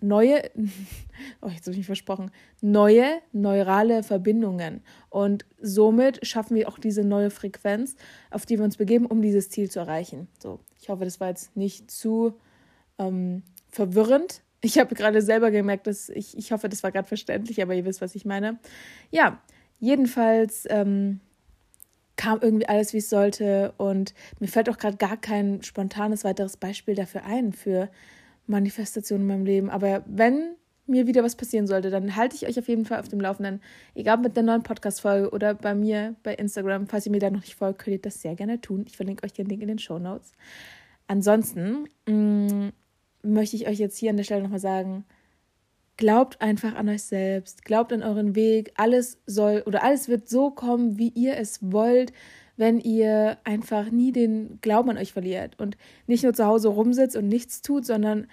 neue 0.00 0.42
oh, 1.40 1.48
jetzt 1.48 1.62
habe 1.62 1.72
ich 1.72 1.78
mich 1.78 1.86
versprochen, 1.86 2.30
neue 2.60 3.06
neurale 3.32 4.02
Verbindungen 4.02 4.82
und 5.10 5.44
somit 5.60 6.26
schaffen 6.26 6.56
wir 6.56 6.68
auch 6.68 6.78
diese 6.78 7.04
neue 7.04 7.30
Frequenz, 7.30 7.96
auf 8.30 8.46
die 8.46 8.58
wir 8.58 8.64
uns 8.64 8.76
begeben, 8.76 9.06
um 9.06 9.22
dieses 9.22 9.48
Ziel 9.50 9.70
zu 9.70 9.78
erreichen. 9.78 10.28
So, 10.42 10.60
ich 10.80 10.88
hoffe, 10.88 11.04
das 11.04 11.20
war 11.20 11.28
jetzt 11.28 11.56
nicht 11.56 11.90
zu 11.90 12.34
ähm, 12.98 13.42
verwirrend. 13.68 14.42
Ich 14.60 14.78
habe 14.78 14.94
gerade 14.94 15.22
selber 15.22 15.50
gemerkt, 15.50 15.86
dass 15.86 16.08
ich, 16.08 16.36
ich 16.36 16.52
hoffe, 16.52 16.68
das 16.68 16.82
war 16.82 16.92
gerade 16.92 17.06
verständlich, 17.06 17.62
aber 17.62 17.74
ihr 17.74 17.84
wisst, 17.84 18.00
was 18.00 18.14
ich 18.14 18.24
meine. 18.24 18.58
Ja, 19.10 19.40
jedenfalls 19.78 20.66
ähm, 20.68 21.20
kam 22.16 22.40
irgendwie 22.40 22.68
alles, 22.68 22.92
wie 22.92 22.98
es 22.98 23.10
sollte. 23.10 23.72
Und 23.76 24.14
mir 24.40 24.48
fällt 24.48 24.68
auch 24.68 24.78
gerade 24.78 24.96
gar 24.96 25.16
kein 25.16 25.62
spontanes 25.62 26.24
weiteres 26.24 26.56
Beispiel 26.56 26.94
dafür 26.94 27.24
ein, 27.24 27.52
für 27.52 27.88
Manifestationen 28.46 29.22
in 29.22 29.28
meinem 29.28 29.46
Leben. 29.46 29.70
Aber 29.70 30.02
wenn 30.06 30.56
mir 30.86 31.06
wieder 31.06 31.24
was 31.24 31.36
passieren 31.36 31.66
sollte, 31.66 31.90
dann 31.90 32.14
halte 32.16 32.36
ich 32.36 32.46
euch 32.46 32.58
auf 32.58 32.68
jeden 32.68 32.84
Fall 32.84 33.00
auf 33.00 33.08
dem 33.08 33.20
Laufenden. 33.20 33.60
Egal 33.94 34.18
mit 34.18 34.36
der 34.36 34.44
neuen 34.44 34.62
Podcast-Folge 34.62 35.30
oder 35.30 35.54
bei 35.54 35.74
mir 35.74 36.14
bei 36.22 36.34
Instagram. 36.34 36.86
Falls 36.86 37.06
ihr 37.06 37.12
mir 37.12 37.18
da 37.18 37.30
noch 37.30 37.40
nicht 37.40 37.56
folgt, 37.56 37.80
könnt 37.80 37.96
ihr 37.96 38.02
das 38.02 38.22
sehr 38.22 38.36
gerne 38.36 38.60
tun. 38.60 38.84
Ich 38.86 38.96
verlinke 38.96 39.24
euch 39.24 39.32
den 39.32 39.46
Link 39.46 39.62
in 39.62 39.68
den 39.68 39.78
Show 39.78 39.98
Notes. 39.98 40.32
Ansonsten 41.08 41.88
mh, 42.06 42.12
mm, 42.12 42.72
möchte 43.22 43.56
ich 43.56 43.66
euch 43.66 43.78
jetzt 43.78 43.98
hier 43.98 44.10
an 44.10 44.16
der 44.16 44.24
Stelle 44.24 44.42
nochmal 44.42 44.60
sagen, 44.60 45.04
Glaubt 45.96 46.40
einfach 46.40 46.74
an 46.74 46.88
euch 46.88 47.04
selbst, 47.04 47.64
glaubt 47.64 47.92
an 47.92 48.02
euren 48.02 48.34
Weg. 48.34 48.72
Alles 48.76 49.18
soll 49.26 49.62
oder 49.66 49.82
alles 49.82 50.08
wird 50.08 50.28
so 50.28 50.50
kommen, 50.50 50.98
wie 50.98 51.08
ihr 51.08 51.36
es 51.36 51.58
wollt, 51.72 52.12
wenn 52.56 52.80
ihr 52.80 53.38
einfach 53.44 53.90
nie 53.90 54.12
den 54.12 54.58
Glauben 54.60 54.90
an 54.90 54.98
euch 54.98 55.12
verliert 55.12 55.58
und 55.58 55.76
nicht 56.06 56.22
nur 56.22 56.34
zu 56.34 56.44
Hause 56.44 56.68
rumsitzt 56.68 57.16
und 57.16 57.28
nichts 57.28 57.62
tut, 57.62 57.86
sondern 57.86 58.26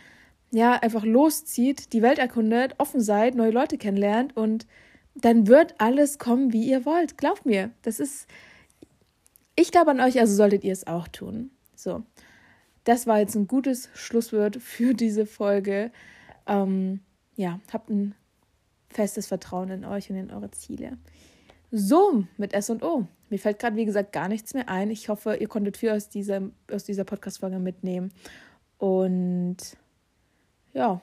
ja, 0.51 0.73
einfach 0.73 1.03
loszieht, 1.03 1.93
die 1.93 2.01
Welt 2.01 2.19
erkundet, 2.19 2.75
offen 2.77 3.01
seid, 3.01 3.35
neue 3.35 3.51
Leute 3.51 3.77
kennenlernt 3.77 4.35
und 4.37 4.67
dann 5.15 5.47
wird 5.47 5.75
alles 5.79 6.19
kommen, 6.19 6.53
wie 6.53 6.69
ihr 6.69 6.85
wollt. 6.85 7.17
Glaubt 7.17 7.45
mir, 7.45 7.71
das 7.81 7.99
ist 7.99 8.27
ich 9.55 9.71
glaube 9.71 9.91
an 9.91 10.01
euch, 10.01 10.19
also 10.19 10.35
solltet 10.35 10.63
ihr 10.63 10.73
es 10.73 10.87
auch 10.87 11.07
tun. 11.07 11.51
So. 11.75 12.03
Das 12.83 13.07
war 13.07 13.19
jetzt 13.19 13.35
ein 13.35 13.47
gutes 13.47 13.89
Schlusswort 13.93 14.57
für 14.57 14.93
diese 14.93 15.25
Folge. 15.25 15.91
Ähm, 16.47 17.01
ja, 17.35 17.59
habt 17.71 17.89
ein 17.89 18.15
festes 18.89 19.27
Vertrauen 19.27 19.69
in 19.69 19.85
euch 19.85 20.09
und 20.09 20.17
in 20.17 20.31
eure 20.31 20.51
Ziele. 20.51 20.97
So, 21.71 22.23
mit 22.37 22.53
S 22.53 22.69
und 22.69 22.83
O. 22.83 23.07
Mir 23.29 23.39
fällt 23.39 23.57
gerade, 23.57 23.75
wie 23.75 23.85
gesagt, 23.85 24.11
gar 24.11 24.27
nichts 24.27 24.53
mehr 24.53 24.69
ein. 24.69 24.91
Ich 24.91 25.09
hoffe, 25.09 25.35
ihr 25.35 25.47
konntet 25.47 25.77
viel 25.77 25.89
aus 25.89 26.07
dieser, 26.07 26.41
aus 26.71 26.83
dieser 26.83 27.03
Podcast-Folge 27.03 27.57
mitnehmen. 27.57 28.11
Und 28.77 29.57
ja, 30.73 31.01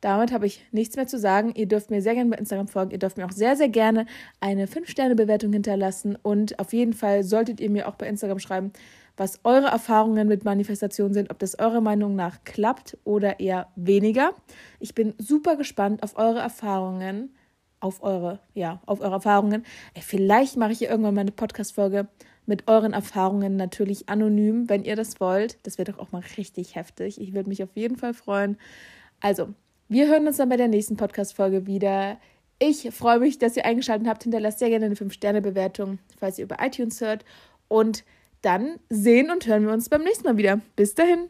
damit 0.00 0.32
habe 0.32 0.46
ich 0.46 0.64
nichts 0.72 0.96
mehr 0.96 1.06
zu 1.06 1.18
sagen. 1.18 1.52
Ihr 1.54 1.66
dürft 1.66 1.90
mir 1.90 2.02
sehr 2.02 2.14
gerne 2.14 2.30
bei 2.30 2.38
Instagram 2.38 2.68
folgen. 2.68 2.90
Ihr 2.90 2.98
dürft 2.98 3.16
mir 3.16 3.26
auch 3.26 3.32
sehr, 3.32 3.56
sehr 3.56 3.68
gerne 3.68 4.06
eine 4.40 4.66
5-Sterne-Bewertung 4.66 5.52
hinterlassen. 5.52 6.16
Und 6.20 6.58
auf 6.58 6.72
jeden 6.72 6.92
Fall 6.92 7.22
solltet 7.24 7.60
ihr 7.60 7.70
mir 7.70 7.88
auch 7.88 7.94
bei 7.94 8.08
Instagram 8.08 8.38
schreiben, 8.38 8.72
was 9.18 9.40
eure 9.44 9.66
Erfahrungen 9.66 10.28
mit 10.28 10.44
Manifestation 10.44 11.12
sind, 11.12 11.30
ob 11.30 11.38
das 11.38 11.58
eurer 11.58 11.80
Meinung 11.80 12.16
nach 12.16 12.44
klappt 12.44 12.96
oder 13.04 13.40
eher 13.40 13.68
weniger. 13.76 14.32
Ich 14.80 14.94
bin 14.94 15.14
super 15.18 15.56
gespannt 15.56 16.02
auf 16.02 16.16
eure 16.16 16.38
Erfahrungen 16.38 17.34
auf 17.80 18.02
eure, 18.02 18.40
ja, 18.54 18.80
auf 18.86 19.00
eure 19.00 19.14
Erfahrungen. 19.14 19.64
Vielleicht 20.00 20.56
mache 20.56 20.72
ich 20.72 20.78
hier 20.78 20.90
irgendwann 20.90 21.14
mal 21.14 21.22
eine 21.22 21.32
Podcast-Folge 21.32 22.08
mit 22.46 22.66
euren 22.66 22.92
Erfahrungen 22.92 23.56
natürlich 23.56 24.08
anonym, 24.08 24.68
wenn 24.68 24.84
ihr 24.84 24.96
das 24.96 25.20
wollt. 25.20 25.58
Das 25.64 25.78
wäre 25.78 25.92
doch 25.92 25.98
auch 25.98 26.12
mal 26.12 26.22
richtig 26.36 26.74
heftig. 26.74 27.20
Ich 27.20 27.34
würde 27.34 27.48
mich 27.48 27.62
auf 27.62 27.70
jeden 27.74 27.96
Fall 27.96 28.14
freuen. 28.14 28.56
Also, 29.20 29.50
wir 29.88 30.08
hören 30.08 30.26
uns 30.26 30.38
dann 30.38 30.48
bei 30.48 30.56
der 30.56 30.68
nächsten 30.68 30.96
Podcast-Folge 30.96 31.66
wieder. 31.66 32.18
Ich 32.58 32.90
freue 32.92 33.20
mich, 33.20 33.38
dass 33.38 33.56
ihr 33.56 33.64
eingeschaltet 33.64 34.08
habt. 34.08 34.24
Hinterlasst 34.24 34.58
sehr 34.58 34.70
gerne 34.70 34.86
eine 34.86 34.94
5-Sterne-Bewertung, 34.94 35.98
falls 36.18 36.38
ihr 36.38 36.44
über 36.44 36.56
iTunes 36.60 37.00
hört. 37.00 37.24
Und 37.68 38.04
dann 38.42 38.78
sehen 38.88 39.30
und 39.30 39.46
hören 39.46 39.66
wir 39.66 39.72
uns 39.72 39.88
beim 39.88 40.02
nächsten 40.02 40.26
Mal 40.26 40.36
wieder. 40.36 40.60
Bis 40.76 40.94
dahin. 40.94 41.28